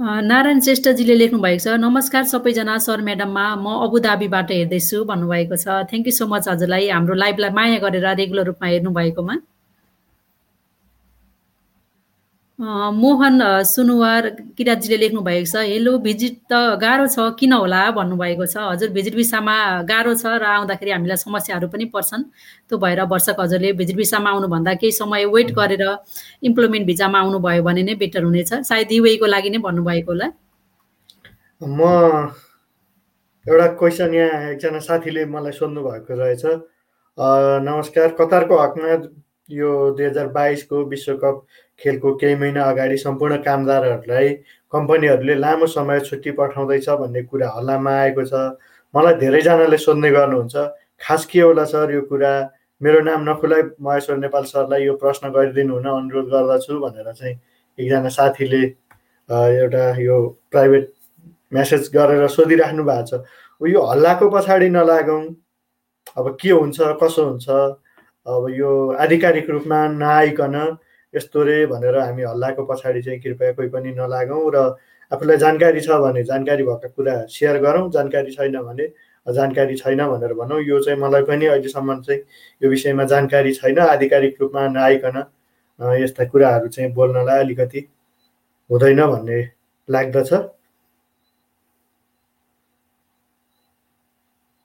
[0.00, 6.06] नारायण श्रेष्ठजीले लेख्नु भएको छ नमस्कार सबैजना सर म्याडममा म अबुधाबीबाट हेर्दैछु भन्नुभएको छ। थ्याङ्क
[6.06, 9.36] यू सो मच हजुरलाई हाम्रो लाइभलाई माया गरेर रेगुलर रूपमा हेर्नु भएकोमा
[12.58, 17.90] मोहन सुनुवार किरातजीले लेख्नु भएको छ हेलो भिजिट त गाह्रो छ किन होला?
[17.90, 22.22] भन्नुभएको छ। हजुर भिजिट भिसामा गाह्रो छ र आउँदाखेरि हामीलाई समस्याहरू पनि पर्छन्।
[22.70, 25.82] त्यो भएर वर्षक हजुरले भिजिट भिसामा आउनुभन्दा केही समय वेट गरेर
[26.46, 30.30] इम्प्लोइमेन्ट भिजामा आउनुभयो भने नै बेटर हुनेछ। सायद युएको लागि नै भन्नुभएको होला।
[31.58, 32.30] म
[33.50, 36.44] एउटा क्वेसन यहाँ एकजना साथीले मलाई सोध्नु भएको रहेछ
[37.66, 38.94] नमस्कार कतारको हकमा
[39.50, 41.46] यो दुई हजार बाइसको विश्वकप
[41.78, 44.28] खेलको केही महिना अगाडि सम्पूर्ण कामदारहरूलाई
[44.72, 48.34] कम्पनीहरूले लामो समय छुट्टी पठाउँदैछ भन्ने कुरा हल्लामा आएको छ।
[48.94, 50.56] मलाई धेरैजनाले सोध्ने गर्नुहुन्छ
[51.00, 52.32] खास के होला सर यो कुरा?
[52.80, 57.34] मेरो नाम नखुलाई महेश्वर नेपाल सरलाई यो प्रश्न गरिदिनु हुन अनुरोध गर्दछु। भनेर चाहिँ
[57.78, 58.62] एकजना साथीले
[59.28, 60.16] एउटा यो
[60.50, 60.92] प्राइभेट
[61.52, 65.22] मेसेज गरेर सोधिराख्नु भएको छ। यो हल्लाको पछाडि नलागौँ।
[66.18, 67.48] अब के हुन्छ कसो हुन्छ?
[68.26, 70.56] अब यो आधिकारिक रूपमा नआइकन
[71.16, 74.58] यस्तो रे भनेर हामी हल्लाको पछाडि चाहिँ कृपया कोही पनि नलागौँ र
[75.12, 78.86] आफूलाई जानकारी छ भने जानकारी भएका कुरा सेयर गरौँ। जानकारी छैन भने
[79.26, 82.20] जानकारी छैन भनेर भनौँ। यो चाहिँ मलाई पनि अहिलेसम्म चाहिँ
[82.62, 85.16] यो विषयमा जानकारी छैन। आधिकारिक रूपमा नआइकन
[86.02, 87.80] यस्ता कुराहरू चाहिँ बोल्नलाई अलिकति
[88.70, 89.40] हुँदैन भन्ने
[89.88, 90.32] लाग्दछ।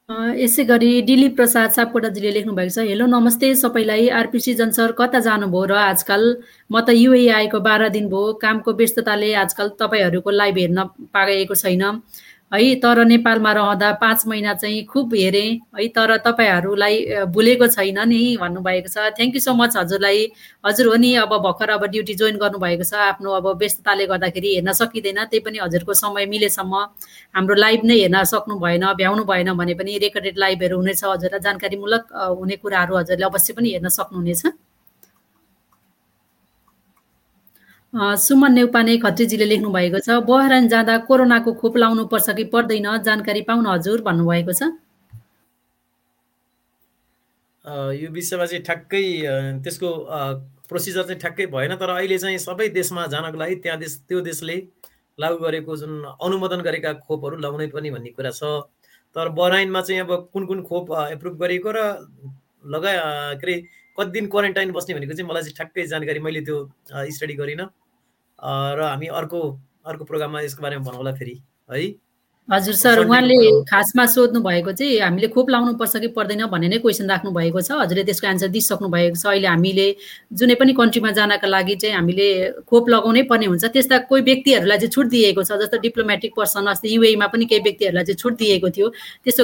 [0.10, 5.19] यसै गरी दिलीप प्रसाद सापकोटाजीले लेख्नु भएको छ हेलो नमस्ते सबैलाई। आरपी सिजन सर कता
[5.22, 6.24] जानुभयो र आजकल?
[6.72, 10.80] म त युए आएको बाह्र दिन भयो कामको व्यस्तताले आजकल तपाईँहरूको लाइभ हेर्न
[11.13, 11.84] पाएको छैन।
[12.51, 18.21] है तर नेपालमा रहँदा पाँच महिना चाहिँ खुब हेरेँ है तर तपाईँहरूलाई भुलेको छैन नि
[18.41, 20.25] भन्नुभएको छ। थ्याङ्क यू सो मच हजुरलाई।
[20.65, 24.71] हजुर हो नि अब भर्खर अब ड्युटी जोइन गर्नुभएको छ। आफ्नो अब व्यस्तताले गर्दाखेरि हेर्न
[24.73, 26.73] सकिँदैन त्यही पनि हजुरको समय मिलेसम्म
[27.38, 32.03] हाम्रो लाइभ नै हेर्न सक्नु भएन भ्याउनु भएन भने पनि रेकर्डेड लाइभहरू हुनेछ। हजुरलाई जानकारीमूलक
[32.39, 34.43] हुने कुराहरू हजुरले अवश्य पनि हेर्न सक्नुहुनेछ।
[37.93, 43.41] सुमन नेउपाने खत्रीजीले लेख्नु भएको छ बहरान जाँदा कोरोनाको खोप लाउनु पर्छ कि पर्दैन जानकारी
[43.49, 44.62] पाउन हजुर भन्नुभएको छ।
[47.97, 49.04] यो विषयमा चाहिँ ठ्याक्कै
[49.65, 49.89] त्यसको
[50.69, 54.58] प्रोसिजर चाहिँ ठ्याक्कै भएन तर अहिले चाहिँ सबै देशमा जानको लागि त्यहाँ देश त्यो देशले
[55.17, 58.69] लागू गरेको जुन अनुमोदन गरेका खोपहरू लाउनै पनि भन्ने कुरा छ।
[59.15, 61.80] तर बहराइनमा चाहिँ अब कुन कुन खोप एप्रुभ गरेको र
[62.69, 62.91] लगा
[63.34, 63.56] के अरे
[63.99, 66.57] कति दिन क्वारेन्टाइन बस्ने भनेको चाहिँ मलाई चाहिँ ठ्याक्कै जानकारी मैले त्यो
[67.15, 67.67] स्टडी गरिनँ।
[68.77, 69.39] र हामी अर्को
[69.85, 71.35] अर्को प्रोग्राममा यसको बारेमा भनौँला फेरि
[71.71, 71.79] है?
[72.49, 73.35] हजुर सर। उहाँले
[73.69, 77.62] खासमा सोध्नु भएको चाहिँ हामीले खोप लाउनु पर्छ कि पर्दैन भन्ने नै क्वेसन राख्नु भएको
[77.62, 79.85] छ। हजुरले त्यसको एन्सर दिइसक्नु भएको छ। अहिले हामीले
[80.33, 82.27] जुनै पनि कन्ट्रीमा जानका लागि चाहिँ हामीले
[82.65, 86.88] खोप लगाउनै पर्ने हुन्छ। त्यस्ता कोही व्यक्तिहरूलाई चाहिँ छुट दिएको छ जस्तो डिप्लोमेटिक पर्सन अस्ति
[86.89, 88.88] युएमा पनि केही व्यक्तिहरूलाई चाहिँ छुट दिएको थियो।
[89.23, 89.43] त्यस्तो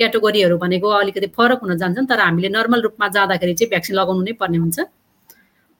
[0.00, 4.32] क्याटेगोरीहरू भनेको अलिकति फरक हुन जान्छन् तर हामीले नर्मल रूपमा जाँदाखेरि चाहिँ भ्याक्सिन लगाउनु नै
[4.40, 4.80] पर्ने हुन्छ।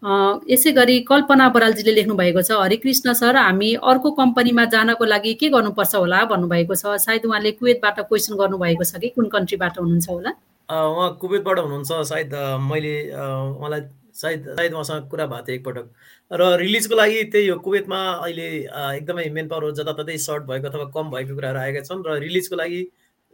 [0.02, 5.48] यसै गरी कल्पना बरालजीले लेख्नु भएको छ हरिकृष्ण सर हामी अर्को कम्पनीमा जानको लागि के
[5.48, 6.24] गर्नुपर्छ होला?
[6.32, 10.30] भन्नुभएको छ। सायद उहाँले कुवेतबाट क्वेसन गर्नुभएको छ कि कुन कन्ट्रीबाट हुनुहुन्छ होला?
[10.68, 12.34] उहाँ कुवेतबाट हुनुहुन्छ सायद
[12.68, 13.80] मैले उहाँलाई
[14.14, 15.86] सायद सायद उहाँसँग कुरा भएको थियो एकपटक।
[16.30, 18.48] र रिलिजको लागि त्यही हो कुवेतमा अहिले
[19.00, 22.80] एकदमै मेन पावर जताततै सर्ट भएको अथवा कम भएको कुराहरू आएका छन् र रिलिजको लागि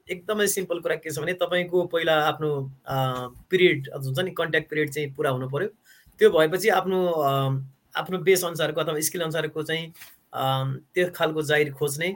[0.08, 2.50] एकदमै सिम्पल कुरा के छ भने तपाईँको पहिला आफ्नो
[3.50, 5.68] पिरियड हुन्छ नि कन्ट्याक्ट पिरियड चाहिँ पुरा हुनु पऱ्यो
[6.22, 6.98] त्यो भएपछि आफ्नो
[7.98, 9.92] आफ्नो बेस अनुसारको अथवा स्किल अनुसारको चाहिँ
[10.94, 12.10] त्यो खालको जाहिर खोज्ने।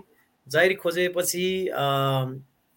[0.46, 1.46] जाहिर खोजेपछि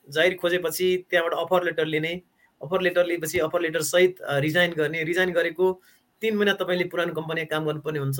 [0.08, 2.14] जाहिर खोजेपछि त्यहाँबाट अफर लेटर लिने।
[2.62, 5.72] अफर लेटर लिएपछि अफर लेटर सहित रिजाइन गर्ने। रिजाइन गरेको
[6.22, 8.20] तिन महिना तपाईँले पुरानो कम्पनीमा काम गर्नुपर्ने हुन्छ।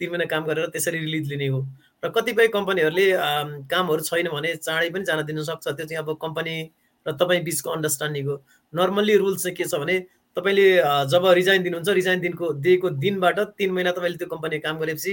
[0.00, 1.66] तिन महिना काम गरेर त्यसरी रिलिज लिने हो।
[2.04, 3.06] र कतिपय कम्पनीहरूले
[3.72, 6.56] कामहरू छैन भने चाँडै पनि जान दिन सक्छ त्यो चाहिँ अब कम्पनी
[7.06, 10.04] र तपाईँ बिचको अन्डरस्ट्यान्डिङ हो। नर्मल्ली रुल्स चाहिँ के छ भने
[10.36, 10.66] तपाईँले
[11.12, 15.12] जब रिजाइन दिनुहुन्छ रिजाइन दिनको दिएको दिनबाट तिन महिना तपाईँले त्यो कम्पनीमा काम गरेपछि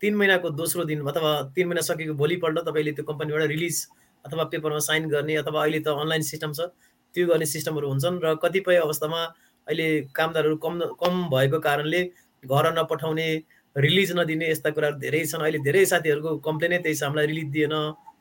[0.00, 3.76] तिन महिनाको दोस्रो दिन अथवा तिन महिना सकेको भोलिपल्ट तपाईँले त्यो कम्पनीबाट रिलिज
[4.24, 6.72] अथवा पेपरमा साइन गर्ने अथवा अहिले त अनलाइन सिस्टम छ
[7.14, 9.20] त्यो गर्ने सिस्टमहरू हुन्छन् र कतिपय अवस्थामा
[9.66, 12.02] अहिले कामदारहरू कम कम भएको कारणले
[12.44, 13.28] घर नपठाउने
[13.76, 17.74] रिलिज नदिने यस्ता कुराहरू धेरै छन्। अहिले धेरै साथीहरूको कम्प्लेनै त्यही छ हामीलाई रिलिज दिएन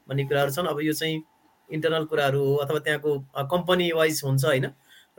[0.10, 1.16] भन्ने कुराहरू छन्। अब यो चाहिँ
[1.70, 3.12] इन्टरनल कुराहरू हो अथवा त्यहाँको
[3.54, 4.66] कम्पनी वाइज हुन्छ होइन?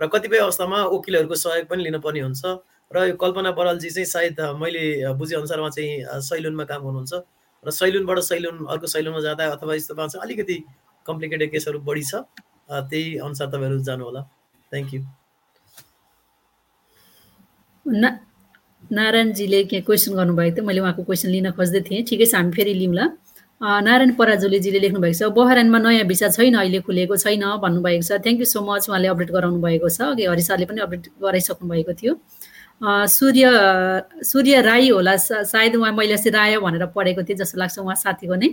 [0.00, 2.42] र कतिपय अवस्थामा वकिलहरूको सहयोग पनि लिनुपर्ने हुन्छ।
[2.90, 7.12] र यो कल्पना बरालजी चाहिँ सायद मैले बुझेअनुसार उहाँ चाहिँ सैलुनमा काम गर्नुहुन्छ।
[7.64, 10.56] र सैलुनबाट सैलुन अर्को सैलुनमा जाँदा अथवा यस्तोमा चाहिँ अलिकति
[11.06, 12.24] कम्प्लिकेटेड केसहरू बढी छ
[12.70, 14.22] त्यही अनुसार तपाईँहरू जानु होला
[14.72, 15.00] थ्याङ्क यू
[17.86, 18.08] ना
[18.90, 22.74] नारायणजीले के क्वेसन गर्नुभएको थियो मैले उहाँको क्वेसन लिन खोज्दै थिएँ। ठिकै छ हामी फेरि
[22.74, 23.04] लिउँला
[23.60, 28.40] नारायण पराजुलीजीले लेख्नु भएको छ। बहरानमा नयाँ भिसा छैन अहिले खुलेको छैन भन्नुभएको छ। थ्याङ्क
[28.40, 32.12] यू सो मच उहाँले अपडेट गराउनु भएको छ। अघि हरिसाले पनि अपडेट गराइसक्नु भएको थियो।
[32.80, 33.44] सूर्य
[34.24, 38.34] सूर्य राई होला। सायद उहाँ मैले अस्ति राय भनेर पढेको थिएँ जस्तो लाग्छ उहाँ साथीको
[38.40, 38.48] नै।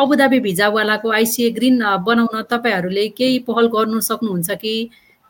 [0.00, 4.74] अबुधाबी भिजावालाको आइसिए ग्रिन बनाउन तपाईँहरूले केही पहल गर्नु सक्नुहुन्छ कि?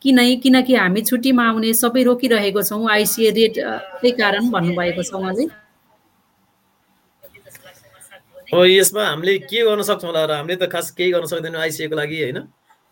[0.03, 3.57] किन किनकि हामी छुट्टीमा आउने सबै रोकिरहेको छौँ आइसिए रेट
[3.99, 5.47] त्यही कारण भन्नुभएको छ उहाँले।
[8.49, 12.19] यसमा हामीले के गर्न सक्छौँ होला र हामीले त खास केही गर्न सक्दैनौँ आइसिएको लागि
[12.23, 12.39] होइन?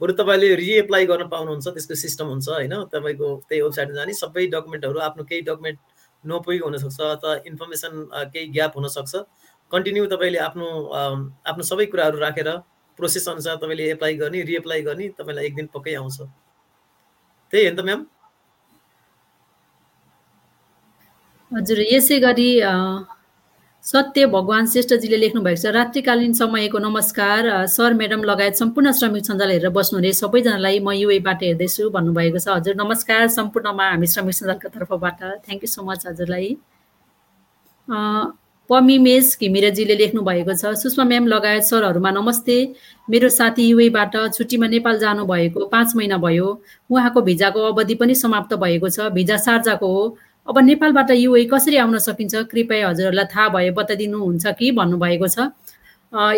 [0.01, 2.75] बरु तपाईँले रिएप्लाई गर्न पाउनुहुन्छ त्यसको सिस्टम हुन्छ होइन?
[2.93, 5.79] तपाईँको त्यही वेबसाइटमा जाने सबै डकुमेन्टहरू आफ्नो केही डकुमेन्ट
[6.25, 7.93] नपुगेको हुनसक्छ अथवा इन्फर्मेसन
[8.33, 9.13] केही ग्याप हुनसक्छ।
[9.71, 10.69] कन्टिन्यू तपाईँले आफ्नो
[11.49, 12.49] आफ्नो सबै कुराहरू राखेर
[12.99, 16.21] प्रोसेस अनुसार तपाईँले एप्लाई गर्ने रिएप्लाई गर्ने तपाईँलाई एक दिन पक्कै आउँछ।
[17.53, 18.01] त्यही हो नि त म्याम
[21.51, 22.51] हजुर यसै गरी
[23.87, 29.51] सत्य भगवान् श्रेष्ठजीले लेख्नु भएको छ रात्रिकालीन समयको नमस्कार सर म्याडम लगायत सम्पूर्ण श्रमिक सञ्जाल
[29.51, 35.23] हेरेर बस्नुहुने सबैजनालाई म युएबाट हेर्दैछु भन्नुभएको छ। हजुर नमस्कार सम्पूर्णमा हामी श्रमिक सञ्जालको तर्फबाट।
[35.47, 36.51] थ्याङ्क यू सो मच हजुरलाई।
[38.71, 42.59] पमिमेश घिमिरेजीले लेख्नु भएको छ सुषमा म्याम लगायत सरहरूमा नमस्ते।
[43.07, 46.49] मेरो साथी युएबाट छुट्टीमा नेपाल जानुभएको पाँच महिना भयो।
[46.91, 50.05] उहाँको भिजाको अवधि पनि समाप्त भएको छ। भिजा सार्जाको हो।
[50.49, 52.35] अब नेपालबाट युए कसरी आउन सकिन्छ?
[52.51, 55.39] कृपया हजुरहरूलाई थाहा भए बताइदिनुहुन्छ कि भन्नुभएको छ।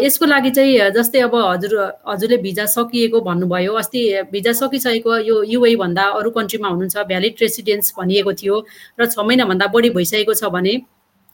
[0.00, 1.72] यसको लागि चाहिँ जस्तै अब हजुर
[2.08, 4.00] हजुरले भिजा सकिएको भन्नुभयो। अस्ति
[4.32, 8.56] भिजा सकिसकेको यो युए भन्दा अरू कन्ट्रीमा हुनुहुन्छ भ्यालिड रेसिडेन्स भनिएको थियो
[8.98, 10.74] र छ महिनाभन्दा बढी भइसकेको छ भने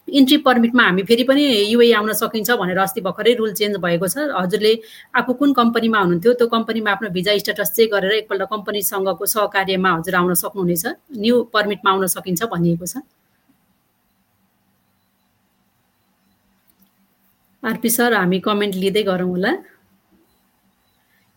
[0.09, 4.29] इन्ट्री पर्मिटमा हामी फेरि पनि युए आउन सकिन्छ भनेर अस्ति भर्खरै रुल चेन्ज भएको छ।
[4.37, 4.73] हजुरले
[5.17, 10.15] आफू कुन कम्पनीमा हुनुहुन्थ्यो त्यो कम्पनीमा आफ्नो भिजा स्ट्याटस चेक गरेर एकपल्ट कम्पनीसँगको सहकार्यमा हजुर
[10.15, 10.85] आउन सक्नुहुनेछ।
[11.25, 13.01] न्यू पर्मिटमा आउन सकिन्छ भनिएको छ।
[17.63, 19.53] आरपी सर हामी कमेन्ट लिँदै गरौँ होला।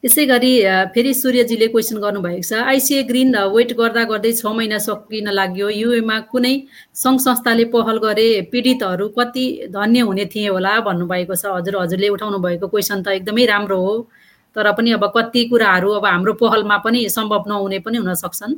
[0.04, 0.50] यसै गरी
[0.96, 6.18] फेरि सूर्यजीले क्वेसन गर्नुभएको छ आइसिए ग्रिन वेट गर्दा गर्दै छ महिना सकिन लाग्यो। युएमा
[6.32, 6.54] कुनै
[7.02, 12.40] सङ्घ संस्थाले पहल गरे पीडितहरू कति धन्य हुने थिए होला भन्नुभएको छ। हजुर हजुरले उठाउनु
[12.46, 13.96] भएको क्वेसन त एकदमै राम्रो हो।
[14.56, 18.54] तर पनि अब कति कुराहरू अब हाम्रो पहलमा पनि सम्भव नहुने पनि हुन सक्छन्।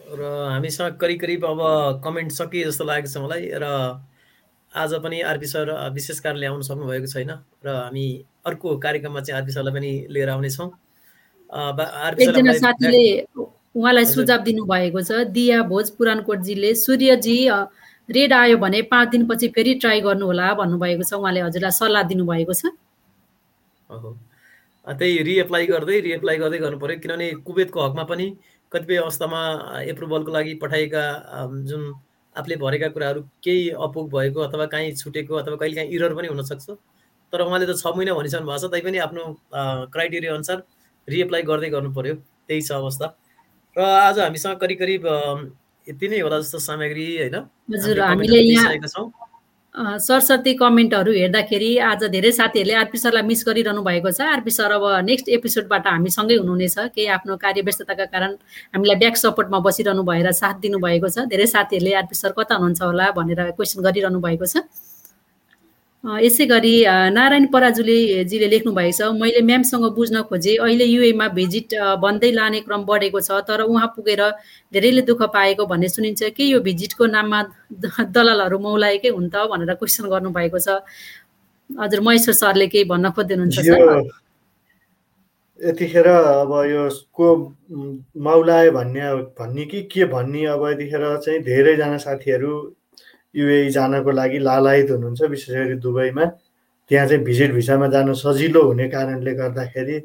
[0.00, 1.60] र हामीसँग करिब करिब अब
[2.04, 3.66] कमेन्ट सकिए जस्तो लागेको छ मलाई। र
[4.74, 7.30] आज पनि आरपी सर विशेष कारणले आउनु सक्नुभएको छैन
[7.64, 8.06] र हामी
[8.46, 10.68] अर्को कार्यक्रममा चाहिँ आरपी सरलाई पनि लिएर आउनेछौँ।
[11.52, 13.04] एकजना साथीले
[13.76, 17.36] उहाँलाई सुझाव दिनुभएको छ। दिया भोज पुरानकोटजीले सूर्यजी
[18.08, 22.54] रेड आयो भने पाँच दिनपछि फेरि ट्राई गर्नु होला भन्नुभएको छ। उहाँले हजुरलाई सल्लाह दिनुभएको
[22.56, 22.72] छ।
[23.92, 28.26] त्यही रिएप्लाई गर्दै रिएप्लाई गर्दै गर्नु पऱ्यो किनभने कुवेतको हकमा पनि
[28.72, 29.40] कतिपय अवस्थामा
[29.92, 31.04] एप्रुभलको लागि पठाएका
[31.68, 31.82] जुन
[32.36, 36.70] आफूले भरेका कुराहरू केही अपुग भएको अथवा काहीँ छुटेको अथवा कहिले काहीँ इरर पनि हुनसक्छ।
[37.32, 39.22] तर उहाँले त छ महिना भनिसक्नु भएको छ तैपनि आफ्नो
[39.92, 40.62] क्राइटेरिया अनुसार
[41.08, 42.14] रिएप्लाई गर्दै गर्नु पऱ्यो
[42.48, 43.06] त्यही छ अवस्था।
[43.76, 45.02] र आज हामीसँग करिब करिब
[45.86, 47.36] यति नै होला जस्तो सामग्री होइन?
[47.72, 48.76] हजुर हामीले यहाँ
[49.74, 54.84] सरस्वती कमेन्टहरू हेर्दाखेरि आज धेरै साथीहरूले आरपी सरलाई मिस गरिरहनु भएको छ। आरपी सर अब
[55.08, 58.36] नेक्स्ट एपिसोडबाट हामीसँगै हुनुहुनेछ। केही आफ्नो कार्य व्यस्तताका कारण
[58.76, 63.10] हामीलाई ब्याक सपोर्टमा बसिरहनु भएर साथ दिनुभएको छ। धेरै साथीहरूले आरपी सर कता हुनुहुन्छ होला
[63.16, 64.68] भनेर क्वेसन गरिरहनु भएको छ।
[66.04, 66.74] यसै गरी
[67.14, 72.82] नारायण पराजुलीजीले लेख्नु भएको छ मैले म्यामसँग बुझ्न खोजेँ अहिले युएमा भिजिट भन्दै लाने क्रम
[72.90, 74.22] बढेको छ तर उहाँ पुगेर
[74.74, 77.38] धेरैले दुःख पाएको भन्ने सुनिन्छ। कि यो भिजिटको नाममा
[78.18, 79.46] दलालहरू मौलाएकै हुन् त?
[79.46, 80.82] भनेर क्वेसन गर्नुभएको छ।
[81.70, 84.10] हजुर महेश्वर सरले केही भन्न खोज्दै हुनुहुन्छ
[85.60, 86.06] यतिखेर
[86.42, 86.82] अब यो
[87.14, 87.26] को
[88.26, 89.06] मौलाए भन्ने
[89.38, 92.50] भन्ने कि के भन्ने अब यतिखेर चाहिँ धेरैजना साथीहरू
[93.34, 96.24] युए जानको लागि लालायत हुनुहुन्छ विशेष गरी दुबईमा।
[96.90, 99.98] त्यहाँ चाहिँ भिजिट भिसामा जानु सजिलो हुने कारणले गर्दाखेरि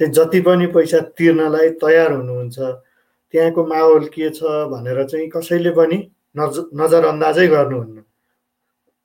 [0.00, 5.98] चाहिँ जति पनि पैसा तिर्नलाई तयार हुनुहुन्छ त्यहाँको माहौल के छ भनेर चाहिँ कसैले पनि
[6.36, 8.02] नज नजरअन्दाजै गर्नुहुन्न।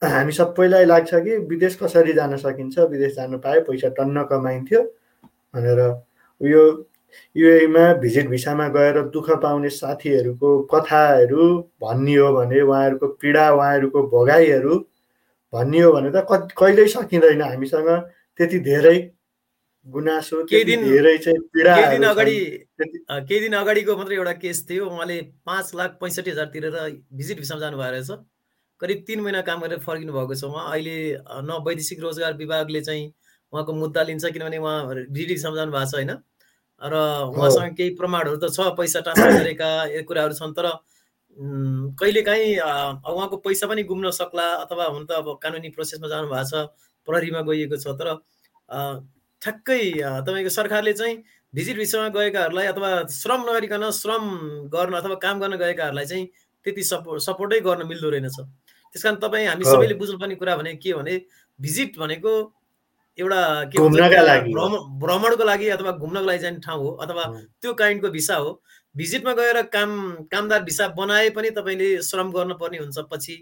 [0.02, 4.82] हामी सबैलाई लाग्छ कि विदेश कसरी जान सकिन्छ विदेश जानु पाए पैसा टन्न कमाइन्थ्यो
[5.54, 5.80] भनेर।
[6.42, 6.62] यो
[7.36, 11.46] युएमा भिजिट भिसामा गएर दुःख पाउने साथीहरूको कथाहरू
[11.82, 14.76] भन्ने हो भने उहाँहरूको पीडा उहाँहरूको भोगाइहरू
[15.54, 16.26] भन्ने हो भने त
[16.58, 17.90] कहिल्यै सकिँदैन। हामीसँग
[18.40, 18.98] त्यति धेरै
[19.88, 22.38] गुनासो केही दिन धेरै चाहिँ पीडा केही दिन अगाडि
[22.80, 26.76] केही दिन अगाडिको मात्रै एउटा केस थियो। उहाँले पाँच लाख पैँसठी हजार तिरेर
[27.14, 28.12] भिजिट भिसामा जानुभएको रहेछ।
[28.82, 30.98] करिब तिन महिना काम गरेर फर्किनु भएको छ उहाँ। अहिले
[31.42, 33.06] न वैदेशिक रोजगार विभागले चाहिँ
[33.54, 36.12] उहाँको मुद्दा लिन्छ किनभने उहाँ भिजिट भिसामा जानु भएको छ होइन?
[36.82, 36.96] र
[37.36, 39.70] उहाँसँग केही प्रमाणहरू त छ पैसा ट्रान्सफर गरेका
[40.08, 40.68] कुराहरू छन् तर
[42.00, 46.72] कहिलेकाहीँ उहाँको पैसा पनि गुम्न सक्ला अथवा हुन त अब कानुनी प्रोसेसमा जानु भएको छ
[47.08, 48.08] प्रहरीमा गइएको छ तर
[49.42, 49.82] ठ्याक्कै
[50.24, 51.16] तपाईँको सरकारले चाहिँ
[51.54, 54.24] भिजिट भिसामा गएकाहरूलाई अथवा श्रम नगरिकन श्रम
[54.70, 56.26] गर्न अथवा काम गर्न गएकाहरूलाई चाहिँ
[56.66, 58.40] त्यति सपोर्ट सपोर्टै गर्न मिल्दो रहेनछ।
[58.96, 61.16] त्यस कारण तपाईँ हामी सबैले बुझ्नुपर्ने कुरा भने के भने
[61.60, 62.34] भिजिट भनेको
[63.20, 64.00] एउटा के भन्छ
[65.04, 67.24] भ्रमणको लागि अथवा घुम्नको लागि जाने ठाउँ हो अथवा
[67.62, 68.62] त्यो काइन्डको भिसा हो।
[68.96, 69.92] भिजिटमा गएर काम
[70.32, 73.36] कामदार भिसा बनाए पनि तपाईँले श्रम गर्नुपर्ने हुन्छ पछि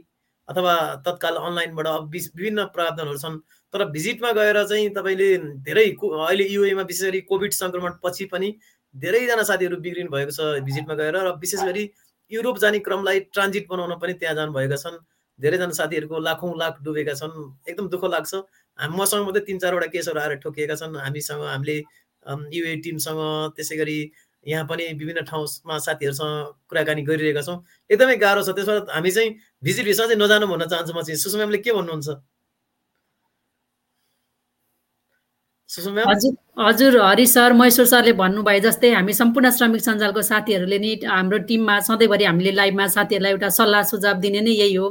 [0.48, 0.74] अथवा
[1.06, 3.38] तत्काल अनलाइनबाट विभिन्न प्रावधानहरू छन्।
[3.74, 5.30] तर भिजिटमा गएर चाहिँ तपाईँले
[5.68, 8.50] धेरै अहिले युएमा विशेष गरी कोभिड सङ्क्रमण पछि पनि
[8.96, 11.84] धेरैजना साथीहरू बिग्रिनु भएको छ भिजिटमा गएर र विशेष गरी
[12.32, 14.98] युरोप जाने क्रमलाई ट्रान्जिट बनाउन पनि त्यहाँ जानुभएका छन्।
[15.40, 17.34] धेरैजना साथीहरूको लाखौँ लाख डुबेका छन्।
[17.70, 18.34] एकदम दुःख लाग्छ।
[18.78, 21.78] मसँग मात्रै तिन चारवटा केसहरू आएर ठोकिएका छन्। हामीसँग हामीले
[22.58, 23.20] युए टिमसँग
[23.58, 23.98] त्यसै गरी
[24.46, 26.34] यहाँ पनि विभिन्न ठाउँमा साथीहरूसँग
[26.70, 27.58] कुराकानी गरिरहेका छौँ।
[27.90, 29.30] एकदमै गाह्रो छ। त्यसमा हामी चाहिँ
[29.64, 32.10] भिजिट भिसा चाहिँ नजानु भन्न चाहन्छु म चाहिँ। सुषमाले के भन्नुहुन्छ?
[35.70, 41.38] हजुर। हजुर हरि सर महेश्वर सरले भन्नुभए जस्तै हामी सम्पूर्ण श्रमिक सञ्जालको साथीहरूले नि हाम्रो
[41.50, 44.90] टिममा सधैँभरि हामीले लाइभमा साथीहरूलाई एउटा सल्लाह सुझाव दिने नै यही हो।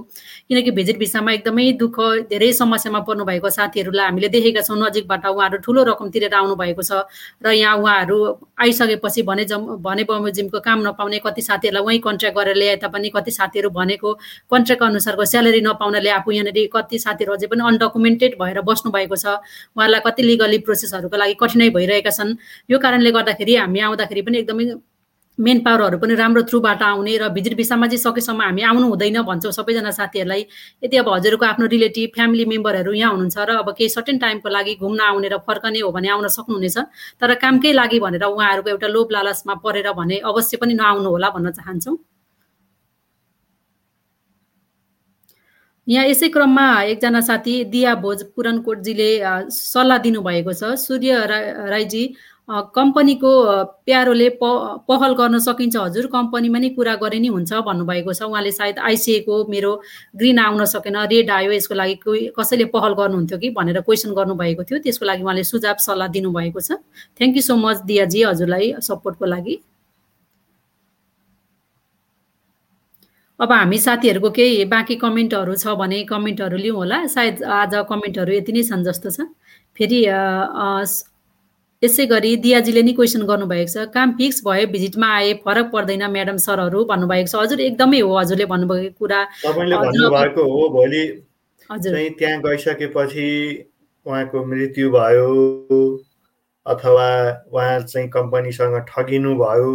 [0.48, 1.98] किनकि भिजिट भिसामा एकदमै दुःख
[2.30, 6.82] धेरै समस्यामा पर्नु भएको साथीहरूलाई हामीले देखेका छौँ। नजिकबाट उहाँहरू ठुलो रकम तिरेर आउनु भएको
[6.82, 7.02] छ
[7.42, 8.18] र यहाँ उहाँहरू
[8.62, 13.30] आइसकेपछि भने जम भने बमोजिमको काम नपाउने कति साथीहरूलाई उहीँ कन्ट्र्याक्ट गरेर ल्याए तापनि कति
[13.40, 14.14] साथीहरू भनेको
[14.54, 19.26] कन्ट्र्याक्ट अनुसारको स्यालेरी नपाउनाले आफू यहाँनिर कति साथीहरू अझै पनि अनडकुमेन्टेड भएर बस्नु भएको छ।
[19.74, 22.36] उहाँलाई कति लिगली प्रोसेसहरूको लागि कठिन नै भइरहेका छन्।
[22.70, 24.64] यो कारणले गर्दाखेरि हामी आउँदाखेरि पनि एकदमै
[25.38, 29.52] मेन पावरहरू पनि राम्रो थ्रुबाट आउने र भिजिट भिसामा चाहिँ सकेसम्म हामी आउनु हुँदैन भन्छौँ
[29.52, 30.42] सबैजना साथीहरूलाई।
[30.84, 34.74] यदि अब हजुरको आफ्नो रिलेटिभ फ्यामिली मेम्बरहरू यहाँ हुनुहुन्छ र अब केही सर्टेन टाइमको लागि
[34.80, 36.76] घुम्न आउने र फर्कने हो भने आउन सक्नुहुनेछ।
[37.20, 41.52] तर कामकै लागि भनेर उहाँहरूको एउटा लोभ लालचमा परेर भने अवश्य पनि नआउनु होला भन्न
[41.52, 41.96] चाहन्छौँ।
[45.86, 49.10] यहाँ यसै क्रममा एकजना साथी दिया भोज पुरनकोटजीले
[49.54, 51.26] सल्लाह दिनुभएको छ। सूर्य
[51.70, 52.02] राईजी
[52.48, 53.30] कम्पनीको
[53.86, 54.50] प्यारोले प
[54.90, 59.38] पहल गर्न सकिन्छ। हजुर कम्पनीमा नै कुरा गरे नि हुन्छ भन्नुभएको छ। उहाँले सायद आइसिएको
[59.46, 59.72] मेरो
[60.18, 64.62] ग्रिन आउन सकेन रेड आयो यसको लागि कोही कसैले पहल गर्नुहुन्थ्यो कि भनेर क्वेसन गर्नुभएको
[64.66, 66.82] थियो। त्यसको लागि उहाँले सुझाव सल्लाह दिनुभएको छ।
[67.14, 69.58] थ्याङ्क यू सो मच दियाजी हजुरलाई सपोर्टको लागि।
[73.40, 78.52] अब हामी साथीहरूको केही बाँकी कमेन्टहरू छ भने कमेन्टहरू लिउँ होला। सायद आज कमेन्टहरू यति
[78.52, 79.28] नै छन् जस्तो छ।
[79.76, 79.98] फेरि
[81.82, 86.36] यसै गरी दियाजीले नि क्वेसन गर्नुभएको छ काम फिक्स भयो भिजिटमा आए फरक पर्दैन म्याडम
[86.40, 91.02] सरहरू भन्नुभएको छ। हजुर एकदमै हो हजुरले भन्नुभएको कुरा। तपाईँले भन्नुभएको हो भोलि
[91.70, 93.28] चाहिँ त्यहाँ गइसकेपछि
[94.06, 95.28] उहाँको मृत्यु भयो
[96.66, 97.08] अथवा
[97.52, 99.74] उहाँ चाहिँ कम्पनीसँग ठगिनु भयो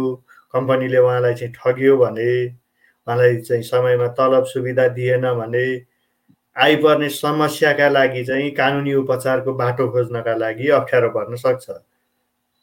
[0.54, 2.32] कम्पनीले उहाँलाई चाहिँ ठग्यो भने
[3.06, 5.64] उहाँलाई चाहिँ समयमा तलब सुविधा दिएन भने
[6.56, 11.70] आइपर्ने समस्याका लागि चाहिँ कानुनी उपचारको बाटो खोज्नका लागि अप्ठ्यारो पर्न सक्छ।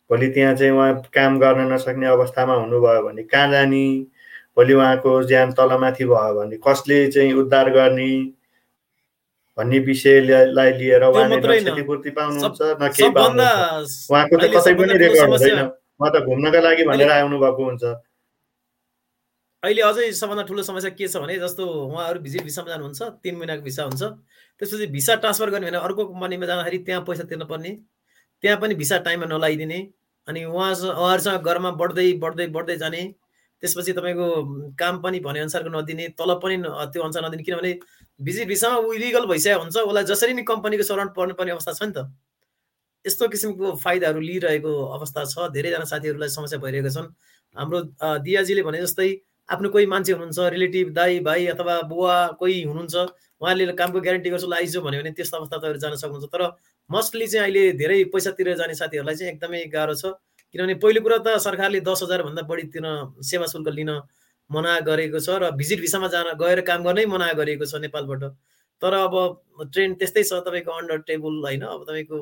[0.10, 3.86] भोलि त्यहाँ चाहिँ उहाँ काम गर्न नसक्ने अवस्थामा हुनुभयो भने कहाँ जाने
[4.56, 8.10] भोलि उहाँको ज्यान तलमाथि भयो भने कसले चाहिँ उद्धार गर्ने
[9.58, 15.30] भन्ने विषयलाई लिएर उहाँले न क्षतिपूर्ति पाउनुहुन्छ न केही पाउनुहुन्छ उहाँको त कतै पनि रेकर्ड
[15.30, 15.60] हुँदैन।
[15.99, 17.84] उहाँ त घुम्नका लागि भनेर आउनु भएको हुन्छ।
[19.63, 23.63] अहिले अझै सबभन्दा ठुलो समस्या के छ भने जस्तो उहाँहरू भिजिट भिसामा जानुहुन्छ तिन महिनाको
[23.63, 24.04] भिसा हुन्छ
[24.62, 27.72] त्यसपछि भिसा ट्रान्सफर गर्ने भने अर्को कम्पनीमा जाँदाखेरि त्यहाँ पैसा तिर्नुपर्ने
[28.43, 29.80] त्यहाँ पनि भिसा टाइममा नलाइदिने
[30.28, 33.04] अनि उहाँ उहाँहरूसँग घरमा बढ्दै बढ्दै बढ्दै जाने
[33.63, 34.28] त्यसपछि तपाईँको
[34.80, 36.56] काम पनि भनेअनुसारको नदिने तलब पनि
[36.95, 37.72] त्यो अनुसार नदिने किनभने
[38.19, 41.93] भिजिट भिसामा ऊ इलिगल भइसकेको हुन्छ उसलाई जसरी नि कम्पनीको सराउन्ड पर्नुपर्ने अवस्था छ नि
[42.00, 42.08] त।
[43.06, 47.08] यस्तो किसिमको फाइदाहरू लिइरहेको अवस्था छ धेरैजना साथीहरूलाई समस्या भइरहेको छन्।
[47.56, 47.80] हाम्रो
[48.24, 49.10] दियाजीले भने जस्तै
[49.50, 52.96] आफ्नो कोही मान्छे हुनुहुन्छ रिलेटिभ दाई भाइ अथवा बुवा कोही हुनुहुन्छ
[53.42, 56.44] उहाँले कामको ग्यारेन्टी गर्छु आइजो भन्यो भने त्यस्तो अवस्था तपाईँहरू जान सक्नुहुन्छ। तर
[56.90, 60.14] मस्टली चाहिँ अहिले धेरै पैसा तिरेर जाने साथीहरूलाई चाहिँ एकदमै गाह्रो छ।
[60.56, 63.92] किनभने पहिलो कुरा त सरकारले दस हजारभन्दा बढी तिर्न सेवा शुल्क लिन
[64.50, 68.24] मना गरेको छ र भिजिट भिसामा जान गएर काम गर्नै मना गरिएको छ नेपालबाट।
[68.82, 69.14] तर अब
[69.72, 71.64] ट्रेन्ड त्यस्तै छ तपाईँको अन्डर टेबल होइन?
[71.64, 72.18] अब तपाईँको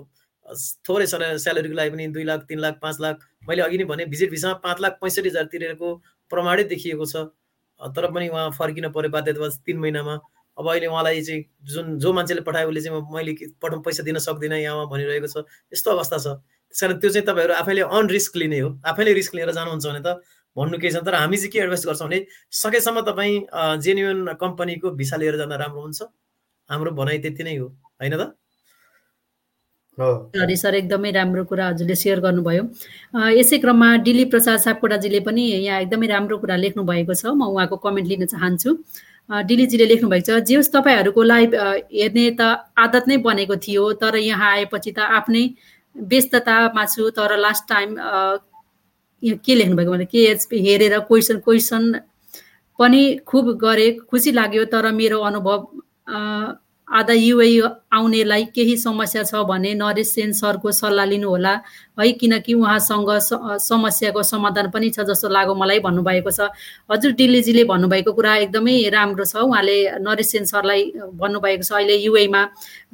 [0.87, 3.15] थोरै स्यालेरीको लागि पनि दुई लाख तिन लाख पाँच लाख।
[3.47, 5.89] मैले अघि नै भने भिजिट भिसामा पाँच लाख पैँसठी हजार तिरेको
[6.31, 7.15] प्रमाणै देखिएको छ।
[7.81, 10.15] तर पनि उहाँ फर्किन पऱ्यो बाध्यता तिन महिनामा।
[10.57, 14.57] अब अहिले उहाँलाई चाहिँ जुन जो मान्छेले पठायो उसले चाहिँ मैले पठाउ पैसा दिन सक्दिनँ
[14.57, 16.27] यहाँ भनिरहेको छ। यस्तो अवस्था छ।
[16.73, 20.01] त्यस कारण त्यो चाहिँ तपाईँहरू आफैले अन रिस्क लिने हो। आफैले रिस्क लिएर जानुहुन्छ भने
[20.01, 20.17] त
[20.57, 22.19] भन्नु केही छ। तर हामी चाहिँ के एडभाइस गर्छौँ भने
[22.51, 23.35] सकेसम्म तपाईँ
[23.85, 26.01] जेन्युन कम्पनीको भिसा लिएर जाँदा राम्रो हुन्छ।
[26.69, 27.67] हाम्रो भनाइ त्यति नै हो।
[28.01, 28.33] होइन त?
[29.99, 32.63] हरि सर एकदमै राम्रो कुरा हजुरले सेयर गर्नुभयो।
[33.33, 37.77] यसै क्रममा दिलीप प्रसाद सापकोटाजीले पनि यहाँ एकदमै राम्रो कुरा लेख्नु भएको छ। म उहाँको
[37.85, 38.69] कमेन्ट लिन चाहन्छु।
[39.29, 41.55] दिलीजीले लेख्नु भएको छ जे होस् तपाईँहरूको लाइभ
[41.93, 42.41] हेर्ने त
[42.77, 45.43] आदत नै बनेको थियो तर यहाँ आएपछि त आफ्नै
[45.95, 47.97] व्यस्ततामा छु तर लास्ट टाइम
[49.43, 50.21] के लेख्नुभएको भने के
[50.67, 51.83] हेरेर क्वेसन क्वेसन
[52.79, 55.59] पनि खुब गरे खुसी लाग्यो तर मेरो अनुभव
[56.87, 57.59] आधा युए
[57.93, 61.53] आउनेलाई केही समस्या छ भने नरेश सेन सरको सल्लाह लिनुहोला।
[61.99, 63.09] है किनकि उहाँसँग
[63.59, 66.47] समस्याको समाधान पनि छ जस्तो लाग्यो मलाई भन्नुभएको छ।
[66.91, 70.81] हजुर दिल्लीजीले भन्नुभएको कुरा एकदमै राम्रो छ। उहाँले नरेश सेन सरलाई
[71.19, 72.41] भन्नुभएको छ। अहिले युएमा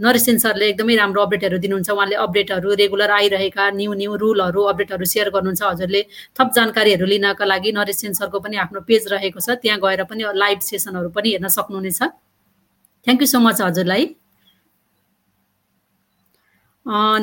[0.01, 5.06] नरेश सेन सरले एकदमै राम्रो अपडेटहरू दिनुहुन्छ। उहाँले अपडेटहरू रेगुलर आइरहेका न्यू न्यू रुलहरू अपडेटहरू
[5.06, 6.01] सेयर गर्नुहुन्छ हजुरले।
[6.34, 10.23] थप जानकारीहरू लिनका लागि नरेश सेन सरको पनि आफ्नो पेज रहेको छ। त्यहाँ गएर पनि
[10.34, 12.22] लाइभ सेसनहरू पनि हेर्न सक्नुहुनेछ।
[13.07, 14.05] थ्याङ्क यू सो मच हजुरलाई।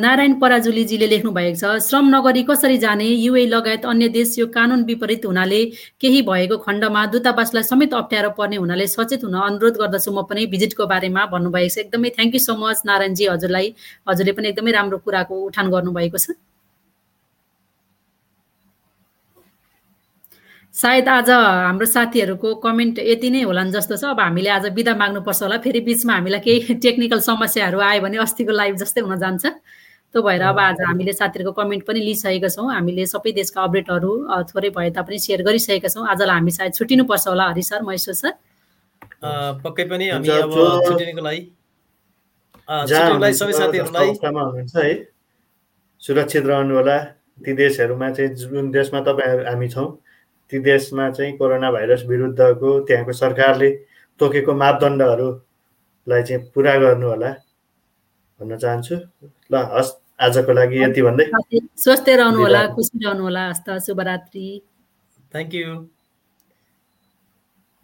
[0.02, 3.04] नारायण पराजुलीजीले लेख्नु भएको छ श्रम नगरी कसरी जाने?
[3.24, 5.60] युए लगायत अन्य देश यो कानुन विपरीत हुनाले
[6.00, 10.86] केही भएको खण्डमा दूतावासलाई समेत अप्ठ्यारो पर्ने हुनाले सचेत हुन अनुरोध गर्दछु। म पनि भिजिटको
[10.92, 13.66] बारेमा भन्नुभएको छ। एकदमै थ्याङ्क यू सो मच नारायणजी हजुरलाई।
[14.08, 16.40] हजुरले पनि एकदमै राम्रो कुराको उठान गर्नुभएको छ।
[20.74, 25.42] सायद आज हाम्रो साथीहरूको कमेन्ट यति नै होलान् जस्तो छ। अब हामीले आज बिदा माग्नुपर्छ
[25.42, 29.44] होला। फेरि बिचमा हामीलाई केही टेक्निकल समस्याहरू आयो भने अस्तिको लाइभ जस्तै हुन जान्छ।
[30.14, 34.12] त्यो भएर अब आज हामीले साथीहरूको कमेन्ट पनि लिइसकेका छौँ। हामीले सबै देशका अपडेटहरू
[34.46, 38.32] थोरै भए तापनि सेयर गरिसकेका छौँ। आजलाई हामी सायद छुट्टिनुपर्छ होला हरि सर महेश्वर सर।
[39.66, 40.54] पक्कै पनि हामी अब
[40.86, 41.42] छुट्टिनुको लागि
[43.34, 44.08] सबै साथीहरूलाई
[44.76, 44.94] है।
[46.00, 46.96] सुरक्षित रहनु होला।
[47.42, 49.88] ती देशहरूमा चाहिँ जुन देशमा तपाईँ हामी छौँ
[50.50, 53.70] ती देशमा चाहिँ कोरोना भाइरस विरुद्धको त्यहाँको सरकारले
[54.20, 57.30] तोकेको मापदण्डहरूलाई चाहिँ पुरा गर्नु होला
[58.40, 58.96] भन्न चाहन्छु।
[59.52, 61.24] ल हस् आजको लागि यति भन्दै।
[61.78, 64.46] स्वस्थ रहनु होला खुसी रहनु होला। हस्त शुभरात्रि।
[65.32, 65.68] Thank you